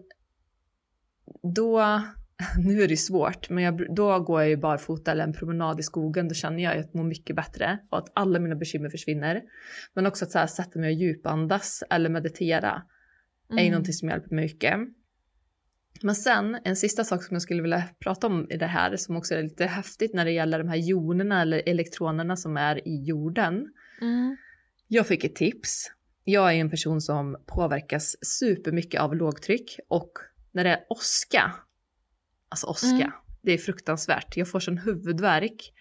då, 1.55 2.01
nu 2.63 2.81
är 2.81 2.87
det 2.87 2.97
svårt, 2.97 3.49
men 3.49 3.63
jag, 3.63 3.95
då 3.95 4.19
går 4.19 4.41
jag 4.41 4.49
ju 4.49 4.57
barfota 4.57 5.11
eller 5.11 5.23
en 5.23 5.33
promenad 5.33 5.79
i 5.79 5.83
skogen, 5.83 6.27
då 6.27 6.33
känner 6.33 6.63
jag 6.63 6.77
att 6.77 6.85
jag 6.85 6.95
mår 6.95 7.03
mycket 7.03 7.35
bättre 7.35 7.79
och 7.89 7.97
att 7.97 8.11
alla 8.13 8.39
mina 8.39 8.55
bekymmer 8.55 8.89
försvinner. 8.89 9.41
Men 9.93 10.05
också 10.05 10.25
att 10.25 10.31
så 10.31 10.39
här, 10.39 10.47
sätta 10.47 10.79
mig 10.79 10.87
och 10.87 11.01
djupandas 11.01 11.83
eller 11.89 12.09
meditera 12.09 12.83
är 13.49 13.53
ju 13.53 13.59
Mm. 13.59 13.71
någonting 13.71 13.93
som 13.93 14.09
hjälper 14.09 14.35
mig 14.35 14.45
mycket. 14.45 14.79
Men 16.01 16.15
sen, 16.15 16.57
en 16.63 16.75
sista 16.75 17.03
sak 17.03 17.23
som 17.23 17.35
jag 17.35 17.41
skulle 17.41 17.61
vilja 17.61 17.83
prata 17.99 18.27
om 18.27 18.47
i 18.51 18.57
det 18.57 18.65
här, 18.65 18.97
som 18.97 19.15
också 19.17 19.35
är 19.35 19.43
lite 19.43 19.65
häftigt 19.65 20.13
när 20.13 20.25
det 20.25 20.31
gäller 20.31 20.59
de 20.59 20.67
här 20.67 20.77
jonerna 20.77 21.41
eller 21.41 21.61
elektronerna 21.65 22.35
som 22.35 22.57
är 22.57 22.87
i 22.87 23.03
jorden. 23.03 23.67
Mm. 24.01 24.37
Jag 24.87 25.07
fick 25.07 25.23
ett 25.23 25.35
tips. 25.35 25.91
Jag 26.23 26.53
är 26.53 26.55
en 26.55 26.69
person 26.69 27.01
som 27.01 27.37
påverkas 27.45 28.15
supermycket 28.21 29.01
av 29.01 29.15
lågtryck 29.15 29.79
och 29.89 30.11
när 30.51 30.63
det 30.63 30.69
är 30.69 30.79
åska, 30.89 31.53
alltså 32.49 32.67
åska, 32.67 32.87
Mm. 32.95 33.11
det 33.41 33.51
är 33.51 33.57
fruktansvärt. 33.57 34.37
Jag 34.37 34.47
får 34.47 34.59
sån 34.59 34.77
huvudvärk 34.77 35.73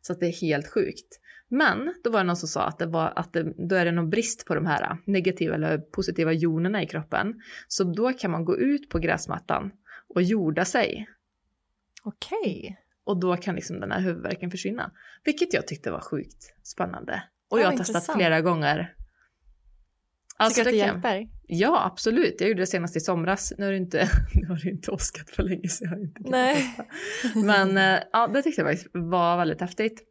så 0.00 0.12
att 0.12 0.20
det 0.20 0.26
är 0.26 0.40
helt 0.40 0.68
sjukt. 0.68 1.20
Men 1.48 1.94
då 2.04 2.10
var 2.10 2.18
det 2.20 2.24
någon 2.26 2.36
som 2.36 2.48
sa 2.48 2.62
att, 2.66 2.78
det 2.78 2.86
var, 2.86 3.12
att 3.16 3.32
det, 3.32 3.54
då 3.68 3.76
är 3.76 3.84
det 3.84 3.92
någon 3.92 4.10
brist 4.10 4.46
på 4.46 4.54
de 4.54 4.66
här 4.66 4.98
negativa 5.06 5.54
eller 5.54 5.78
positiva 5.78 6.32
jonerna 6.32 6.82
i 6.82 6.86
kroppen. 6.86 7.34
Så 7.68 7.84
då 7.84 8.12
kan 8.12 8.30
man 8.30 8.44
gå 8.44 8.56
ut 8.58 8.88
på 8.90 8.98
gräsmattan 8.98 9.72
och 10.14 10.22
jorda 10.22 10.64
sig. 10.64 11.06
Okej. 12.02 12.76
Och 13.04 13.20
då 13.20 13.36
kan 13.36 13.54
liksom 13.54 13.80
den 13.80 13.90
här 13.90 14.00
huvudvärken 14.00 14.50
försvinna. 14.50 14.90
Vilket 15.24 15.54
jag 15.54 15.66
tyckte 15.66 15.90
var 15.90 16.00
sjukt 16.00 16.54
spännande. 16.62 17.22
Och 17.48 17.58
Ja, 17.58 17.62
jag 17.62 17.70
har 17.70 17.76
testat 17.76 17.88
intressant. 17.96 18.18
flera 18.18 18.40
gånger. 18.40 18.94
Alltså, 20.40 20.64
Tycker 20.64 20.72
du 20.72 20.82
att 20.82 20.86
det 20.86 21.00
kan- 21.00 21.12
hjälper? 21.12 21.28
Ja, 21.46 21.84
absolut. 21.84 22.36
Jag 22.40 22.48
gjorde 22.48 22.62
det 22.62 22.66
senast 22.66 22.96
i 22.96 23.00
somras. 23.00 23.52
Nu 23.58 23.64
har 23.64 23.72
det 23.72 23.78
inte, 23.78 24.08
nu 24.34 24.46
har 24.46 24.56
det 24.56 24.70
inte 24.70 24.90
åskat 24.90 25.30
för 25.30 25.42
länge 25.42 25.68
så 25.68 25.84
jag 25.84 25.90
har 25.90 26.00
inte 26.00 26.20
Nej. 26.24 26.76
Men 27.34 27.76
eh, 27.76 28.02
ja, 28.12 28.26
det 28.26 28.42
tyckte 28.42 28.60
jag 28.60 28.70
faktiskt 28.70 28.90
var 28.92 29.36
väldigt 29.36 29.60
häftigt. 29.60 30.02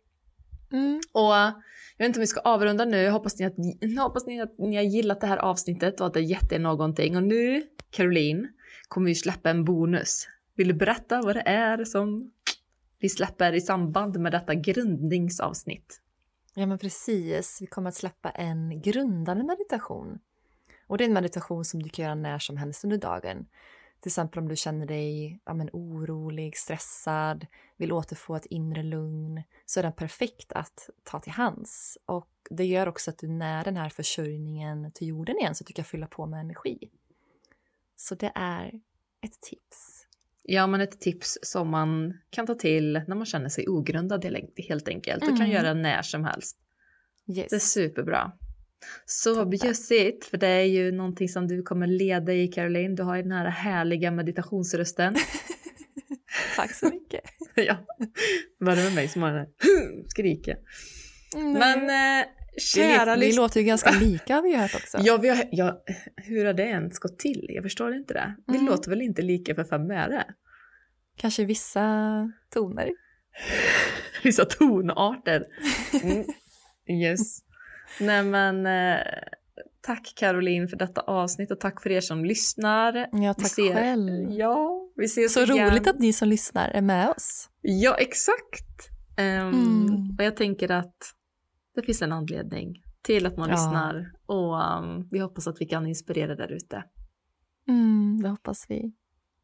Mm. 0.72 1.02
Och 1.12 1.34
jag 1.34 1.54
vet 1.98 2.06
inte 2.06 2.20
om 2.20 2.22
vi 2.22 2.28
ska 2.28 2.40
avrunda 2.40 2.86
nu. 2.86 2.98
Jag 2.98 3.12
hoppas 3.12 3.40
ni 3.40 3.46
att, 3.46 3.54
jag 3.80 4.04
hoppas 4.04 4.26
ni 4.26 4.42
att 4.42 4.58
ni 4.58 4.76
har 4.76 4.84
gillat 4.84 5.22
det 5.22 5.28
här 5.28 5.38
avsnittet 5.38 6.02
och 6.02 6.08
att 6.08 6.14
det 6.14 6.22
gett 6.22 6.52
er 6.52 6.60
någonting. 6.60 7.16
Och 7.16 7.24
nu, 7.24 7.64
Caroline, 7.90 8.48
kommer 8.88 9.08
vi 9.08 9.16
släppa 9.16 9.50
en 9.50 9.66
bonus. 9.66 10.28
Vill 10.56 10.68
du 10.68 10.74
berätta 10.74 11.22
vad 11.22 11.36
det 11.36 11.44
är 11.46 11.86
som 11.86 12.32
vi 13.00 13.10
släpper 13.10 13.54
i 13.54 13.62
samband 13.62 14.20
med 14.20 14.32
detta 14.32 14.56
grundningsavsnitt? 14.56 16.02
Ja 16.54 16.66
men 16.66 16.78
precis, 16.78 17.62
vi 17.62 17.66
kommer 17.66 17.90
att 17.90 17.96
släppa 17.96 18.30
en 18.30 18.82
grundande 18.82 19.44
meditation. 19.44 20.20
Och 20.88 20.98
det 20.98 21.04
är 21.04 21.08
en 21.08 21.14
meditation 21.14 21.66
som 21.66 21.84
du 21.84 21.90
kan 21.90 22.04
göra 22.04 22.16
när 22.16 22.40
som 22.40 22.58
helst 22.58 22.84
under 22.84 22.98
dagen. 22.98 23.48
Till 24.00 24.10
exempel 24.10 24.40
om 24.40 24.48
du 24.48 24.56
känner 24.56 24.86
dig 24.86 25.40
ja, 25.46 25.54
men, 25.54 25.70
orolig, 25.74 26.58
stressad, 26.58 27.46
vill 27.78 27.92
återfå 27.92 28.36
ett 28.36 28.46
inre 28.46 28.84
lugn 28.84 29.44
så 29.66 29.80
är 29.80 29.84
den 29.84 29.94
perfekt 29.94 30.52
att 30.52 30.90
ta 31.04 31.20
till 31.20 31.32
hands. 31.32 31.98
Och 32.06 32.30
det 32.50 32.66
gör 32.66 32.88
också 32.88 33.12
att 33.12 33.18
du 33.18 33.28
när 33.28 33.64
den 33.64 33.78
här 33.78 33.90
försörjningen 33.90 34.92
till 34.92 35.08
jorden 35.08 35.38
igen 35.38 35.56
så 35.56 35.64
att 35.64 35.68
du 35.68 35.74
kan 35.74 35.86
fylla 35.86 36.08
på 36.08 36.26
med 36.26 36.40
energi. 36.40 36.90
Så 37.96 38.16
det 38.16 38.32
är 38.36 38.82
ett 39.22 39.42
tips. 39.42 39.99
Ja, 40.44 40.68
men 40.68 40.82
ett 40.82 41.00
tips 41.00 41.38
som 41.42 41.70
man 41.70 42.14
kan 42.30 42.46
ta 42.48 42.56
till 42.56 43.02
när 43.08 43.16
man 43.16 43.26
känner 43.26 43.50
sig 43.50 43.68
ogrundad 43.68 44.26
helt- 44.26 44.88
enkelt 44.88 45.22
och 45.24 45.30
kan 45.30 45.38
Mm. 45.38 45.52
göra 45.52 45.74
när 45.74 46.02
som 46.02 46.24
helst. 46.24 46.58
Yes. 47.38 47.48
Det 47.50 47.56
är 47.56 47.60
superbra. 47.60 48.32
Så 49.06 49.36
Toppen. 49.36 49.50
bjussigt, 49.50 50.26
för 50.26 50.38
det 50.38 50.48
är 50.48 50.64
ju 50.64 50.92
någonting 50.92 51.30
som 51.30 51.48
du 51.48 51.62
kommer 51.64 51.88
leda 51.88 52.34
i 52.34 52.48
Caroline. 52.48 52.96
Du 52.96 53.04
har 53.04 53.16
ju 53.16 53.22
den 53.22 53.32
här 53.32 53.46
härliga 53.46 54.12
meditationsrösten. 54.12 55.16
Tack 56.56 56.76
så 56.76 56.86
mycket. 56.86 57.22
ja, 57.56 57.78
det 58.76 58.84
med 58.84 58.96
mig 58.96 59.08
som 59.08 59.22
har 59.22 59.30
den 59.30 59.38
här 59.40 59.50
skriker? 60.08 60.58
Men 61.36 61.80
eh, 61.90 62.28
kära 62.60 63.16
vi, 63.16 63.26
vi 63.28 63.36
låter 63.36 63.60
ju 63.60 63.66
ganska 63.66 63.92
lika 63.92 64.36
har 64.36 64.42
vi 64.42 64.56
hört 64.56 64.76
också. 64.76 64.98
Ja, 65.02 65.18
vi 65.18 65.30
har, 65.30 65.44
ja, 65.52 65.84
hur 66.16 66.46
har 66.46 66.54
det 66.54 66.64
ens 66.64 67.00
gått 67.00 67.20
till? 67.20 67.46
Jag 67.50 67.64
förstår 67.64 67.94
inte 67.96 68.14
det. 68.14 68.36
Vi 68.48 68.54
Mm. 68.56 68.66
låter 68.66 68.90
väl 68.90 69.02
inte 69.02 69.22
lika 69.22 69.56
för 69.56 69.64
fem 69.64 69.92
öre? 69.92 70.24
Kanske 71.18 71.46
vissa 71.46 71.86
toner. 72.54 72.90
Vissa 74.24 74.46
tonarter. 74.46 75.46
Mm. 76.04 76.26
Yes. 77.04 77.40
Nej 78.00 78.24
men 78.24 78.66
eh, 78.66 78.98
tack 79.82 80.14
Caroline 80.16 80.68
för 80.68 80.78
detta 80.78 81.02
avsnitt 81.02 81.52
och 81.52 81.60
tack 81.60 81.82
för 81.84 81.90
er 81.92 82.02
som 82.02 82.26
lyssnar. 82.26 83.08
Ja, 83.12 83.34
tack 83.34 83.48
ser- 83.48 83.74
själv. 83.74 84.32
Ja, 84.32 84.90
vi 84.96 85.06
ses 85.06 85.34
Så 85.34 85.44
igen. 85.44 85.70
roligt 85.70 85.88
att 85.88 86.00
ni 86.00 86.14
som 86.14 86.28
lyssnar 86.28 86.70
är 86.70 86.82
med 86.82 87.10
oss. 87.10 87.50
Ja, 87.62 87.96
exakt. 87.98 88.90
Ehm, 89.18 89.50
Mm. 89.50 90.16
Och 90.20 90.24
jag 90.24 90.36
tänker 90.36 90.72
att 90.72 90.96
det 91.76 91.82
finns 91.82 92.02
en 92.02 92.12
anledning 92.12 92.76
till 93.02 93.26
att 93.26 93.38
man 93.38 93.50
Ja. 93.50 93.56
lyssnar 93.56 94.12
och 94.26 94.64
ehm, 94.64 95.08
vi 95.12 95.20
hoppas 95.20 95.48
att 95.48 95.62
vi 95.62 95.66
kan 95.66 95.88
inspirera 95.88 96.36
där 96.36 96.52
ute. 96.52 96.84
Mm, 97.68 98.22
det 98.24 98.30
hoppas 98.30 98.66
vi. 98.70 98.92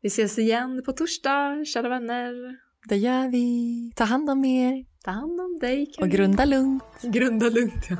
Vi 0.01 0.07
ses 0.07 0.39
igen 0.39 0.81
på 0.85 0.91
torsdag, 0.91 1.65
kära 1.65 1.89
vänner. 1.89 2.33
Det 2.89 2.95
gör 2.97 3.29
vi. 3.29 3.91
Ta 3.95 4.03
hand 4.03 4.29
om 4.29 4.45
er 4.45 4.85
Ta 5.03 5.11
hand 5.11 5.41
om 5.41 5.57
dig 5.61 5.83
och 5.87 5.95
Caroline. 5.95 6.15
grunda 6.17 6.45
lugnt. 6.45 6.83
Grunda 7.01 7.49
lugnt 7.49 7.85
ja. 7.89 7.97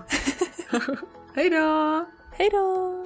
Hej 1.36 1.50
då! 1.50 2.06
Hej 2.38 2.50
då! 2.52 3.06